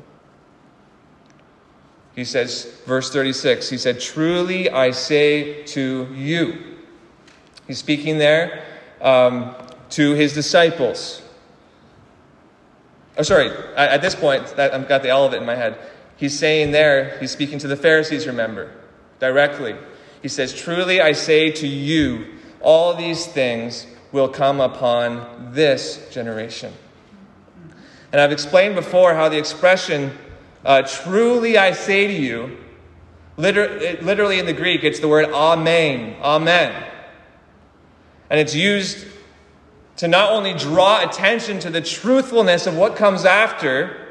[2.16, 6.78] He says, verse 36, he said, Truly I say to you.
[7.68, 8.64] He's speaking there
[9.00, 9.54] um,
[9.90, 11.22] to his disciples.
[13.18, 15.76] Oh, sorry, at this point, I've got the L of it in my head.
[16.16, 18.70] He's saying there, he's speaking to the Pharisees, remember,
[19.18, 19.74] directly.
[20.22, 22.26] He says, Truly I say to you,
[22.60, 26.72] all these things will come upon this generation.
[28.12, 30.16] And I've explained before how the expression,
[30.64, 32.56] uh, truly I say to you,
[33.36, 36.84] liter- literally in the Greek, it's the word amen, amen.
[38.30, 39.06] And it's used
[39.98, 44.08] to not only draw attention to the truthfulness of what comes after,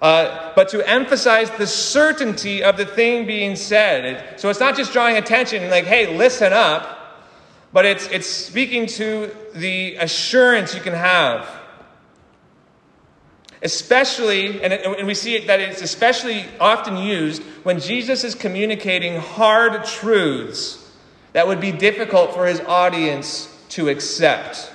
[0.00, 4.04] uh, but to emphasize the certainty of the thing being said.
[4.04, 7.26] It, so it's not just drawing attention, like, hey, listen up,
[7.72, 11.46] but it's, it's speaking to the assurance you can have.
[13.60, 19.16] Especially, and, and we see it, that it's especially often used when Jesus is communicating
[19.16, 20.90] hard truths
[21.32, 24.72] that would be difficult for his audience to accept.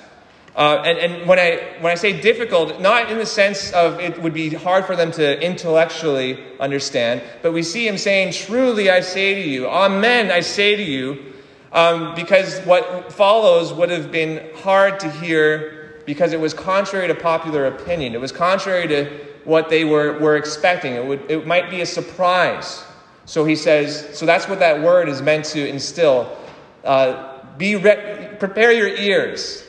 [0.56, 4.22] Uh, and, and when, I, when I say difficult, not in the sense of it
[4.22, 9.00] would be hard for them to intellectually understand, but we see him saying, Truly I
[9.00, 11.32] say to you, Amen I say to you,
[11.72, 17.14] um, because what follows would have been hard to hear because it was contrary to
[17.16, 18.14] popular opinion.
[18.14, 19.10] It was contrary to
[19.44, 20.94] what they were, were expecting.
[20.94, 22.84] It, would, it might be a surprise.
[23.24, 26.36] So he says, so that's what that word is meant to instill.
[26.84, 29.63] Uh, be re- prepare your ears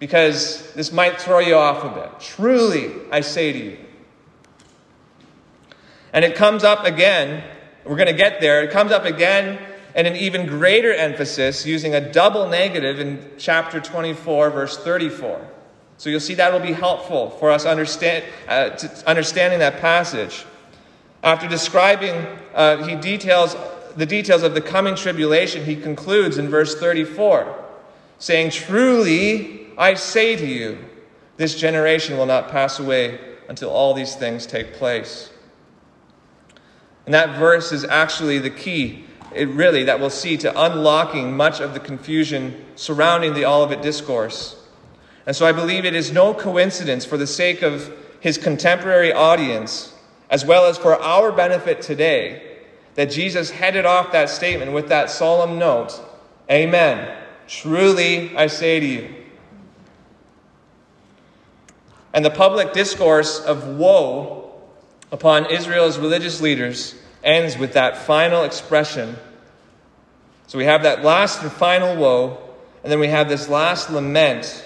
[0.00, 2.18] because this might throw you off a bit.
[2.18, 3.78] Truly, I say to you.
[6.12, 7.44] And it comes up again,
[7.84, 9.60] we're going to get there, it comes up again
[9.94, 15.48] and an even greater emphasis using a double negative in chapter 24, verse 34.
[15.98, 18.70] So you'll see that will be helpful for us understand, uh,
[19.06, 20.46] understanding that passage.
[21.22, 22.14] After describing,
[22.54, 23.54] uh, he details
[23.96, 27.59] the details of the coming tribulation, he concludes in verse 34,
[28.20, 30.78] saying, Truly, I say to you,
[31.36, 33.18] this generation will not pass away
[33.48, 35.30] until all these things take place.
[37.06, 41.60] And that verse is actually the key, it really, that we'll see to unlocking much
[41.60, 44.56] of the confusion surrounding the Olivet Discourse.
[45.26, 49.94] And so I believe it is no coincidence for the sake of his contemporary audience,
[50.28, 52.58] as well as for our benefit today,
[52.94, 55.98] that Jesus headed off that statement with that solemn note
[56.50, 57.19] Amen.
[57.50, 59.12] Truly I say to you.
[62.14, 64.52] And the public discourse of woe
[65.10, 66.94] upon Israel's religious leaders
[67.24, 69.16] ends with that final expression.
[70.46, 72.38] So we have that last and final woe,
[72.84, 74.64] and then we have this last lament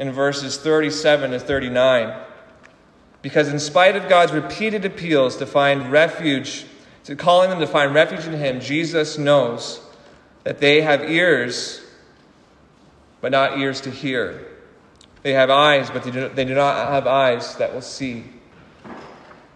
[0.00, 2.22] in verses 37 to 39.
[3.22, 6.66] Because in spite of God's repeated appeals to find refuge,
[7.04, 9.80] to calling them to find refuge in Him, Jesus knows
[10.42, 11.85] that they have ears,
[13.20, 14.46] but not ears to hear.
[15.22, 18.24] They have eyes, but they do, not have eyes that will see.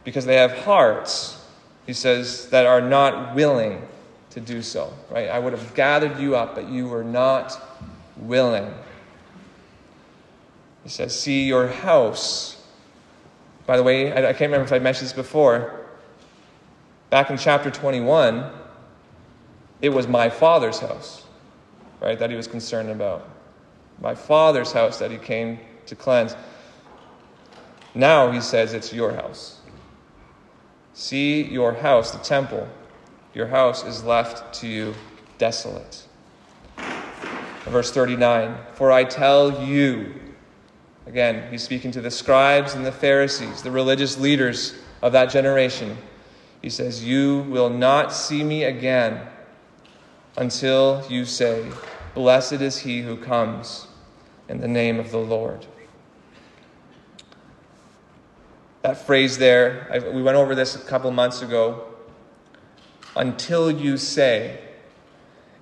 [0.02, 1.44] Because they have hearts,
[1.86, 3.86] he says, that are not willing
[4.30, 4.92] to do so.
[5.10, 5.28] Right?
[5.28, 7.56] I would have gathered you up, but you were not
[8.16, 8.72] willing.
[10.82, 12.56] He says, See your house.
[13.66, 15.86] By the way, I, I can't remember if I mentioned this before.
[17.10, 18.50] Back in chapter 21,
[19.82, 21.24] it was my father's house,
[22.00, 23.28] right, that he was concerned about
[24.00, 26.34] my Father's house that he came to cleanse.
[27.94, 29.60] Now he says it's your house.
[30.94, 32.68] See your house, the temple.
[33.34, 34.94] Your house is left to you
[35.38, 36.06] desolate.
[37.64, 40.14] Verse 39 For I tell you,
[41.06, 45.96] again, he's speaking to the scribes and the Pharisees, the religious leaders of that generation.
[46.62, 49.20] He says, You will not see me again
[50.36, 51.70] until you say,
[52.14, 53.86] Blessed is he who comes
[54.50, 55.64] in the name of the Lord.
[58.82, 61.86] That phrase there, I, we went over this a couple months ago.
[63.14, 64.58] Until you say,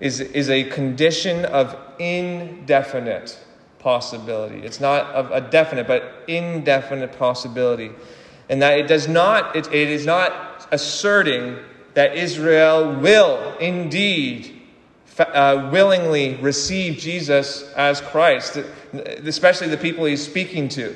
[0.00, 3.38] is, is a condition of indefinite
[3.78, 4.60] possibility.
[4.60, 7.90] It's not of a definite, but indefinite possibility.
[8.48, 11.58] And that it does not, it, it is not asserting
[11.92, 14.57] that Israel will indeed
[15.20, 18.58] uh, willingly receive Jesus as Christ,
[18.92, 20.94] especially the people he's speaking to.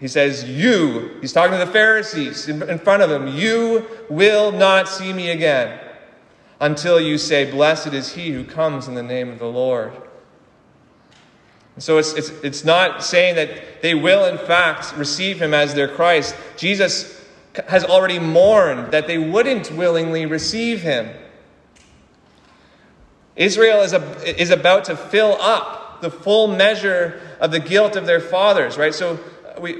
[0.00, 4.88] He says, You, he's talking to the Pharisees in, front of him, you will not
[4.88, 5.78] see me again
[6.60, 9.92] until you say, Blessed is he who comes in the name of the Lord.
[11.78, 15.86] So it's, it's, it's not saying that they will, in fact, receive him as their
[15.86, 16.34] Christ.
[16.56, 17.24] Jesus
[17.68, 21.08] has already mourned that they wouldn't willingly receive him.
[23.38, 28.04] Israel is, a, is about to fill up the full measure of the guilt of
[28.04, 28.92] their fathers, right?
[28.92, 29.14] So
[29.46, 29.76] uh, we,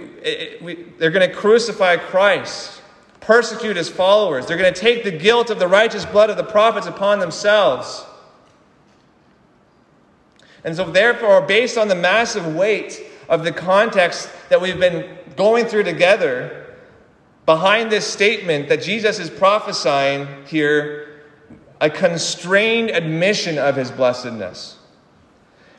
[0.63, 2.81] we, they're going to crucify Christ,
[3.21, 4.47] persecute his followers.
[4.47, 8.05] They're going to take the guilt of the righteous blood of the prophets upon themselves.
[10.63, 15.67] And so, therefore, based on the massive weight of the context that we've been going
[15.67, 16.67] through together
[17.45, 21.08] behind this statement that Jesus is prophesying here
[21.81, 24.77] a constrained admission of his blessedness.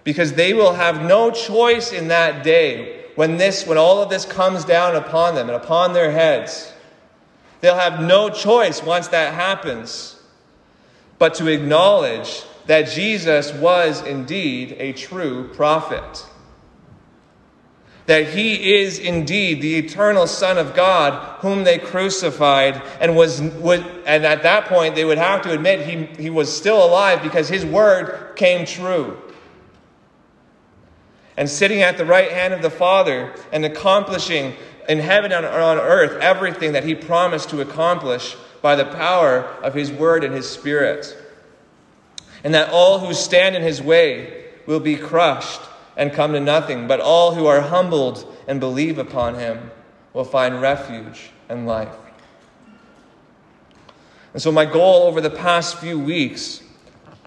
[0.04, 4.26] Because they will have no choice in that day when this when all of this
[4.26, 6.72] comes down upon them and upon their heads.
[7.62, 10.16] They'll have no choice once that happens
[11.18, 16.26] but to acknowledge that Jesus was indeed a true prophet
[18.10, 23.86] that he is indeed the eternal Son of God, whom they crucified, and was would,
[24.08, 27.48] and at that point they would have to admit he, he was still alive because
[27.50, 29.16] his word came true.
[31.38, 34.56] And sitting at the right hand of the Father and accomplishing
[34.90, 39.76] in heaven and on earth everything that he promised to accomplish by the power of
[39.76, 41.16] his word and his spirit.
[42.44, 45.62] And that all who stand in his way will be crushed
[46.00, 49.70] and come to nothing, but all who are humbled and believe upon him
[50.14, 51.94] will find refuge and life.
[54.34, 56.64] And so, my goal over the past few weeks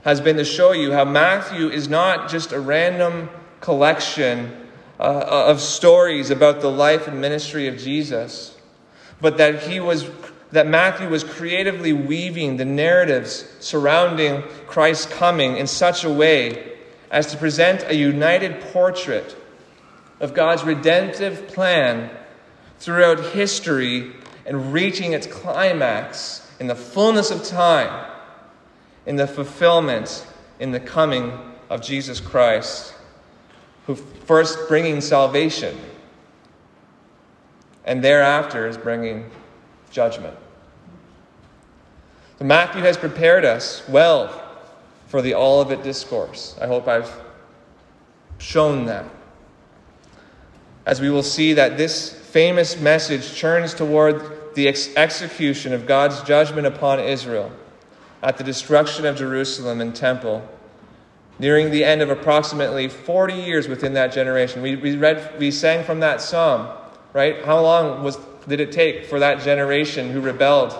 [0.05, 3.29] has been to show you how Matthew is not just a random
[3.61, 4.51] collection
[4.99, 8.57] uh, of stories about the life and ministry of Jesus,
[9.21, 10.09] but that he was
[10.51, 16.72] that Matthew was creatively weaving the narratives surrounding Christ's coming in such a way
[17.13, 19.37] as to present a united portrait
[20.19, 22.11] of God's redemptive plan
[22.79, 24.13] throughout history
[24.47, 28.11] and reaching its climax in the fullness of time,
[29.07, 30.27] in the fulfillment,
[30.59, 31.39] in the coming
[31.69, 32.95] of Jesus Christ,
[33.87, 35.79] who first bringing salvation
[37.85, 39.31] and thereafter is bringing
[39.91, 40.37] judgment.
[42.39, 44.42] So Matthew has prepared us well
[45.13, 46.57] for the Olivet Discourse.
[46.59, 47.15] I hope I've
[48.39, 49.05] shown that.
[50.87, 56.23] As we will see that this famous message turns toward the ex- execution of God's
[56.23, 57.53] judgment upon Israel
[58.23, 60.49] at the destruction of Jerusalem and temple,
[61.39, 64.63] nearing the end of approximately 40 years within that generation.
[64.63, 66.75] We, we, read, we sang from that psalm,
[67.13, 67.45] right?
[67.45, 68.17] How long was,
[68.49, 70.73] did it take for that generation who rebelled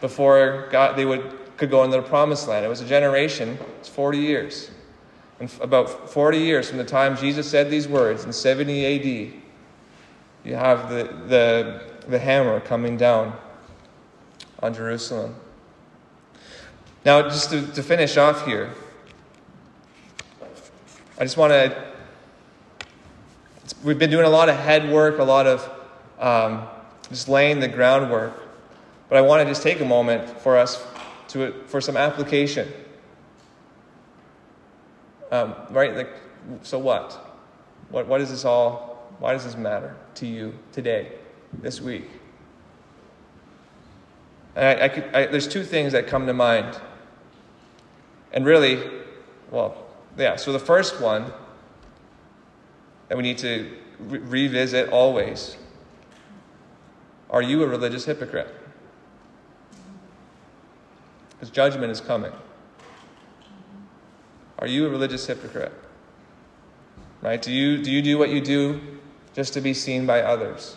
[0.00, 2.64] before God, they would could go into the promised land.
[2.64, 4.70] It was a generation, it's 40 years.
[5.40, 9.32] And about 40 years from the time Jesus said these words in 70 AD,
[10.44, 13.36] you have the, the, the hammer coming down
[14.60, 15.34] on Jerusalem.
[17.04, 18.72] Now, just to, to finish off here,
[21.18, 21.84] I just want to.
[23.82, 25.70] We've been doing a lot of head work, a lot of
[26.18, 26.66] um,
[27.10, 28.40] just laying the groundwork.
[29.08, 30.82] But I want to just take a moment for us
[31.34, 32.72] to it for some application.
[35.32, 35.94] Um, right?
[35.96, 36.10] Like,
[36.62, 37.12] so what?
[37.90, 39.10] What, what is this all?
[39.18, 41.10] Why does this matter to you today,
[41.52, 42.08] this week?
[44.54, 46.80] And I, I could, I, there's two things that come to mind.
[48.32, 48.80] And really,
[49.50, 51.32] well, yeah, so the first one
[53.08, 55.56] that we need to re- revisit always
[57.28, 58.63] are you a religious hypocrite?
[61.44, 62.32] Because judgment is coming.
[64.58, 65.72] Are you a religious hypocrite?
[67.20, 67.40] Right?
[67.40, 68.80] Do you, do you do what you do
[69.34, 70.76] just to be seen by others?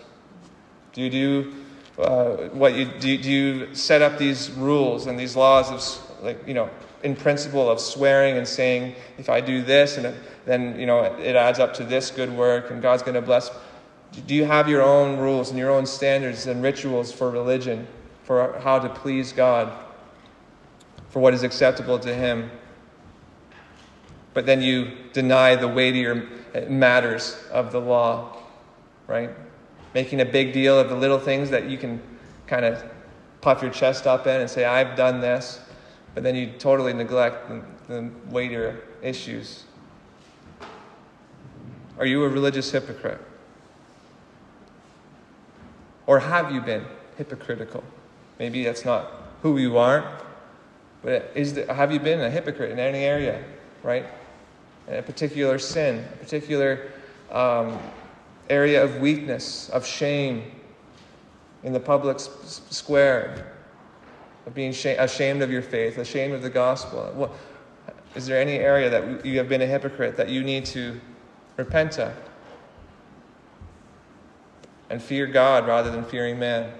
[0.91, 1.53] Do you do
[1.97, 6.47] uh, what you do, do you set up these rules and these laws of like
[6.47, 6.69] you know
[7.01, 10.15] in principle of swearing and saying if I do this and
[10.45, 13.49] then you know it adds up to this good work and God's going to bless.
[14.27, 17.87] Do you have your own rules and your own standards and rituals for religion
[18.23, 19.71] for how to please God?
[21.17, 22.51] For what is acceptable to him.
[24.35, 26.29] But then you deny the weightier
[26.69, 28.37] matters of the law,
[29.07, 29.31] right?
[29.95, 31.99] Making a big deal of the little things that you can
[32.45, 32.85] kind of
[33.41, 35.59] puff your chest up in and say, I've done this,
[36.13, 39.63] but then you totally neglect the, the weightier issues.
[41.97, 43.21] Are you a religious hypocrite?
[46.05, 46.85] Or have you been
[47.17, 47.83] hypocritical?
[48.37, 49.11] Maybe that's not
[49.41, 50.21] who you are,
[51.03, 53.43] but is have you been a hypocrite in any area,
[53.83, 54.05] right?
[54.87, 56.91] A particular sin, a particular
[57.31, 57.77] um,
[58.49, 60.51] area of weakness, of shame
[61.63, 63.53] in the public square,
[64.45, 67.11] of being ashamed of your faith, ashamed of the gospel?
[67.13, 67.31] What,
[68.15, 70.99] is there any area that you have been a hypocrite that you need to
[71.57, 72.13] repent of?
[74.89, 76.71] And fear God rather than fearing man.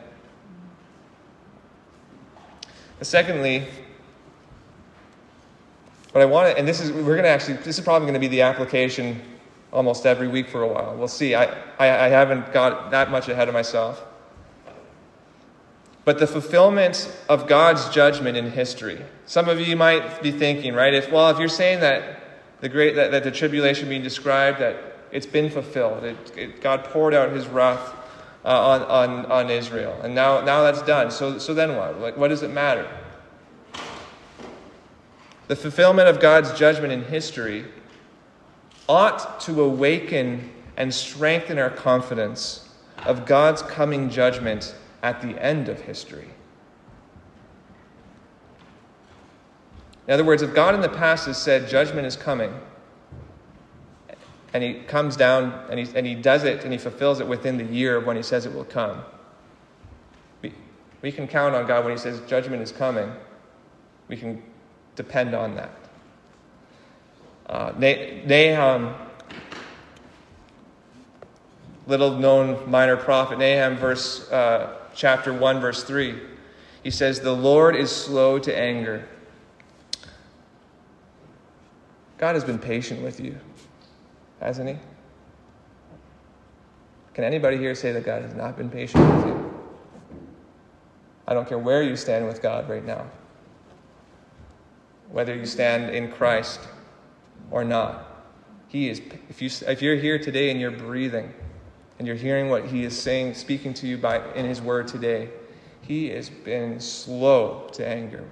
[3.02, 3.68] Secondly,
[6.18, 8.16] but I want to, and this is, we're going to actually, this is probably going
[8.16, 9.22] to be the application
[9.72, 10.96] almost every week for a while.
[10.96, 11.36] We'll see.
[11.36, 11.44] I,
[11.78, 14.04] I, I haven't got that much ahead of myself.
[16.06, 19.00] But the fulfillment of God's judgment in history.
[19.28, 20.92] Some of you might be thinking, right?
[20.92, 22.20] If well, if you're saying that
[22.62, 26.04] the great that, that the tribulation being described, that it's been fulfilled.
[26.04, 27.94] It, it, God poured out his wrath
[28.44, 29.96] uh, on, on, on Israel.
[30.02, 31.12] And now, now that's done.
[31.12, 32.00] So, so then what?
[32.00, 32.90] Like, what does it matter?
[35.48, 37.66] The fulfillment of God's judgment in history
[38.90, 42.70] ought to awaken and strengthen our confidence
[43.06, 46.30] of God's coming judgment at the end of history.
[50.08, 52.54] In other words, if God in the past has said judgment is coming,
[54.54, 57.58] and he comes down and he, and he does it and he fulfills it within
[57.58, 59.04] the year of when he says it will come,
[60.42, 60.54] we,
[61.02, 63.12] we can count on God when he says judgment is coming.
[64.08, 64.42] We can
[64.98, 65.72] depend on that.
[67.46, 68.94] Uh, Nahum,
[71.86, 76.20] little known minor prophet, Nahum, verse, uh, chapter 1, verse 3,
[76.84, 79.08] he says, The Lord is slow to anger.
[82.18, 83.38] God has been patient with you,
[84.42, 84.76] hasn't He?
[87.14, 89.54] Can anybody here say that God has not been patient with you?
[91.28, 93.06] I don't care where you stand with God right now,
[95.10, 96.60] whether you stand in Christ
[97.52, 98.26] or not.
[98.68, 101.34] He is, if, you, if you're here today and you're breathing
[101.98, 105.30] and you're hearing what He is saying, speaking to you by, in His Word today,
[105.82, 108.26] He has been slow to anger.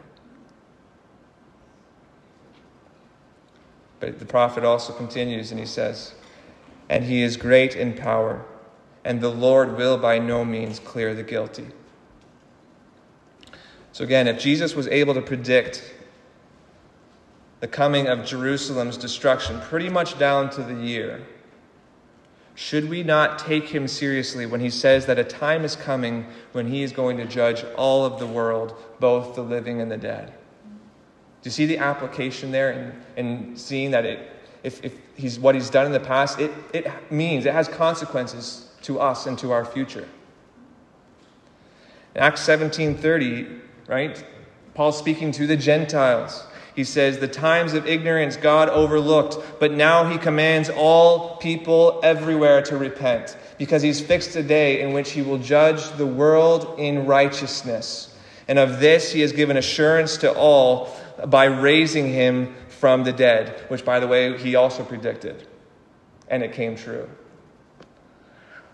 [3.99, 6.13] But the prophet also continues and he says,
[6.89, 8.45] And He is great in power,
[9.03, 11.67] and the Lord will by no means clear the guilty.
[13.93, 15.93] So again, if Jesus was able to predict
[17.65, 21.25] the coming of Jerusalem's destruction, pretty much down to the year,
[22.53, 26.67] should we not take him seriously when he says that a time is coming when
[26.67, 30.27] he is going to judge all of the world, both the living and the dead?
[30.27, 34.29] Do you see the application there and in, in seeing that it,
[34.61, 38.69] if, if he's, what he's done in the past, it, it means, it has consequences
[38.83, 40.07] to us and to our future.
[42.13, 44.23] In Acts 17.30, right,
[44.75, 46.45] Paul's speaking to the Gentiles.
[46.75, 52.61] He says, The times of ignorance God overlooked, but now he commands all people everywhere
[52.63, 57.05] to repent, because he's fixed a day in which he will judge the world in
[57.05, 58.13] righteousness.
[58.47, 60.95] And of this he has given assurance to all
[61.27, 65.47] by raising him from the dead, which, by the way, he also predicted.
[66.27, 67.09] And it came true.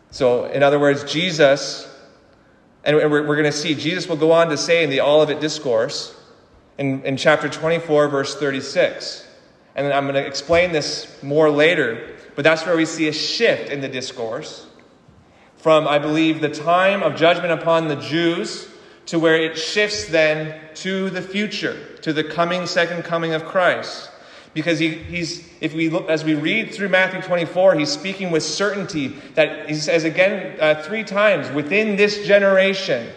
[0.09, 1.87] So, in other words, Jesus,
[2.83, 6.17] and we're, going to see, Jesus will go on to say in the Olivet Discourse,
[6.78, 9.28] in, in chapter 24, verse 36.
[9.76, 13.72] And I'm going to explain this more later, but that's where we see a shift
[13.72, 14.67] in the discourse
[15.57, 18.67] from, I believe, the time of judgment upon the Jews
[19.07, 24.09] to where it shifts then to the future, to the coming second coming of Christ.
[24.53, 28.43] Because he, he's, if we look, as we read through Matthew 24, he's speaking with
[28.43, 33.09] certainty that he says again uh, three times within this generation,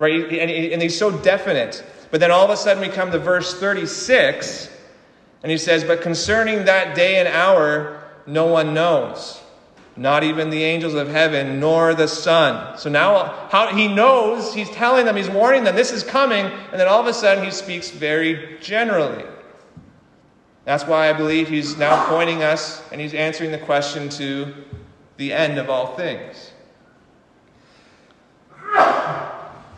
[0.00, 0.24] right?
[0.24, 3.58] And, and he's so definite but then all of a sudden we come to verse
[3.58, 4.70] 36,
[5.42, 9.40] and he says, But concerning that day and hour, no one knows,
[9.96, 12.78] not even the angels of heaven, nor the Son.
[12.78, 16.80] So now how, he knows, he's telling them, he's warning them, this is coming, and
[16.80, 19.24] then all of a sudden he speaks very generally.
[20.64, 24.52] That's why I believe he's now pointing us and he's answering the question to
[25.16, 26.52] the end of all things.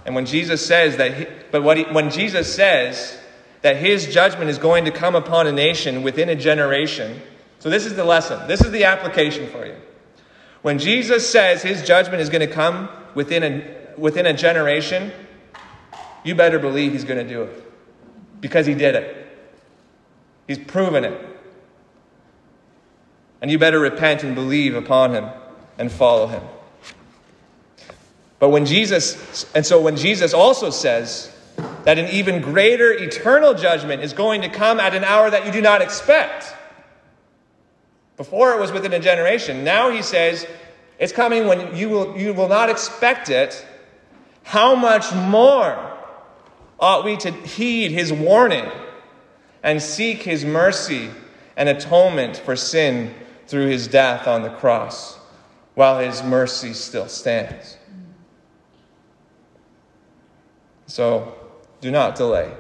[0.05, 3.19] And when Jesus says that, but he, when Jesus says
[3.63, 7.21] that his judgment is going to come upon a nation within a generation,
[7.59, 8.49] so this is the lesson.
[8.49, 9.77] This is the application for you.
[10.63, 15.13] When Jesus says his judgment is going to come within a, within a generation,
[16.25, 19.27] you better believe he's going to do it because he did it.
[20.47, 21.27] He's proven it.
[23.41, 25.29] And you better repent and believe upon him
[25.79, 26.43] and follow him.
[28.39, 31.35] But when Jesus, and so when Jesus also says
[31.85, 35.53] that an even greater eternal judgment is going to come at an hour that you
[35.53, 36.55] do not expect.
[38.17, 39.65] Before it was within a generation.
[39.65, 40.47] Now he says
[40.99, 43.67] it's coming when you will, you will not expect it.
[44.43, 45.97] How much more
[46.79, 48.71] ought we to heed his warning
[49.63, 51.11] and seek his mercy
[51.57, 53.15] and atonement for sin
[53.47, 55.19] through his death on the cross
[55.75, 57.79] while his mercy still stands?
[60.87, 61.40] So
[61.81, 62.53] do not delay.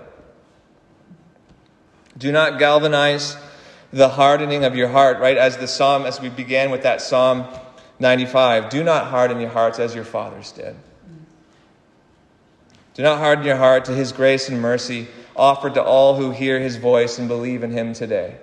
[2.16, 3.36] Do not galvanize
[3.92, 5.36] the hardening of your heart, right?
[5.36, 7.46] As the psalm, as we began with that Psalm
[7.98, 10.76] 95, do not harden your hearts as your fathers did.
[12.94, 16.60] Do not harden your heart to his grace and mercy offered to all who hear
[16.60, 18.36] his voice and believe in him today.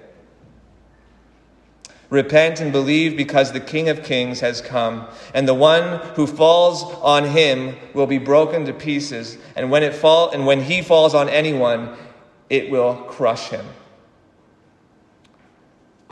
[2.09, 6.83] Repent and believe because the King of Kings has come, and the one who falls
[7.01, 11.13] on him will be broken to pieces, and when it fall and when he falls
[11.13, 11.97] on anyone,
[12.49, 13.65] it will crush him.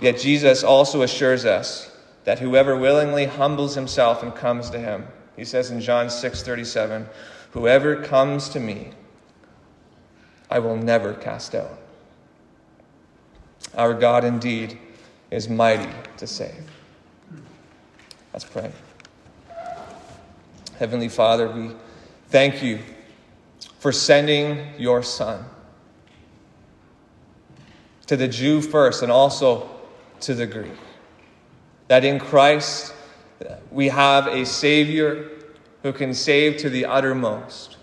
[0.02, 5.46] Yet Jesus also assures us that whoever willingly humbles himself and comes to him, he
[5.46, 7.08] says in John 6:37,
[7.52, 8.90] whoever comes to me,
[10.52, 11.80] I will never cast out.
[13.74, 14.78] Our God indeed
[15.36, 16.64] is mighty to save.
[18.32, 18.72] Let's pray.
[20.80, 21.72] Heavenly Father, we
[22.30, 22.80] thank you
[23.80, 25.44] for sending your Son
[28.08, 29.70] to the Jew first and also
[30.22, 30.72] to the Greek.
[31.90, 32.94] That in Christ
[33.72, 35.32] we have a Savior
[35.84, 37.75] who can save to the uttermost.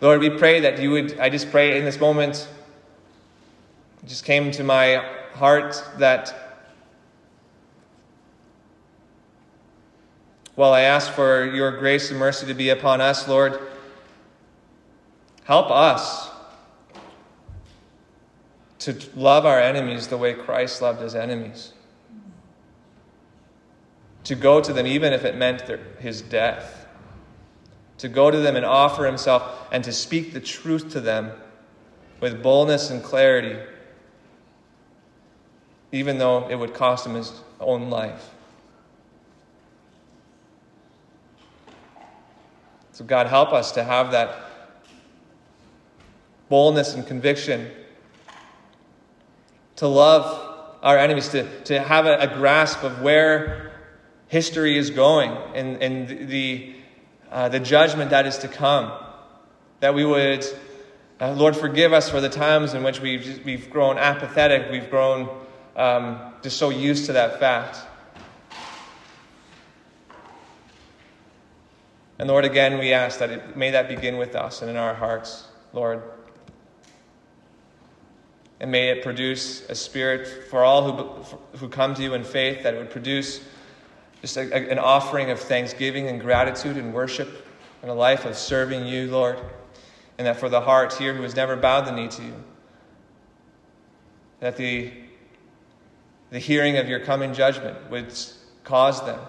[0.00, 2.46] Lord, we pray that you would, I just pray in this moment,
[4.06, 6.60] just came to my heart that
[10.54, 13.58] while I ask for your grace and mercy to be upon us, Lord,
[15.44, 16.30] help us
[18.78, 21.72] to love our enemies the way Christ loved his enemies.
[24.24, 26.77] To go to them even if it meant their, his death
[27.98, 31.32] to go to them and offer himself and to speak the truth to them
[32.20, 33.58] with boldness and clarity,
[35.92, 38.30] even though it would cost him his own life.
[42.92, 44.36] So, God, help us to have that
[46.48, 47.70] boldness and conviction
[49.76, 53.72] to love our enemies, to, to have a, a grasp of where
[54.26, 56.74] history is going and, and the
[57.30, 58.92] uh, the judgment that is to come.
[59.80, 60.44] That we would,
[61.20, 65.28] uh, Lord, forgive us for the times in which we've, we've grown apathetic, we've grown
[65.76, 67.78] um, just so used to that fact.
[72.18, 74.94] And Lord, again, we ask that it, may that begin with us and in our
[74.94, 76.02] hearts, Lord.
[78.58, 81.02] And may it produce a spirit for all who,
[81.58, 83.40] who come to you in faith, that it would produce
[84.20, 87.46] just a, a, an offering of thanksgiving and gratitude and worship
[87.82, 89.38] and a life of serving you, Lord.
[90.18, 92.34] And that for the heart here who has never bowed the knee to you,
[94.40, 94.92] that the,
[96.30, 98.12] the hearing of your coming judgment would
[98.64, 99.20] cause them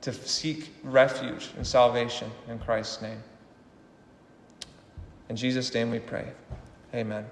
[0.00, 3.22] to seek refuge and salvation in Christ's name.
[5.28, 6.26] In Jesus' name we pray.
[6.92, 7.24] Amen.